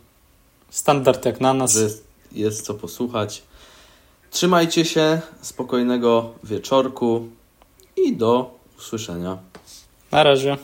[0.71, 1.73] standard jak na nas.
[1.73, 1.89] Że
[2.33, 3.43] jest co posłuchać.
[4.31, 7.29] Trzymajcie się, spokojnego wieczorku
[7.97, 9.39] i do usłyszenia.
[10.13, 10.57] Na razie.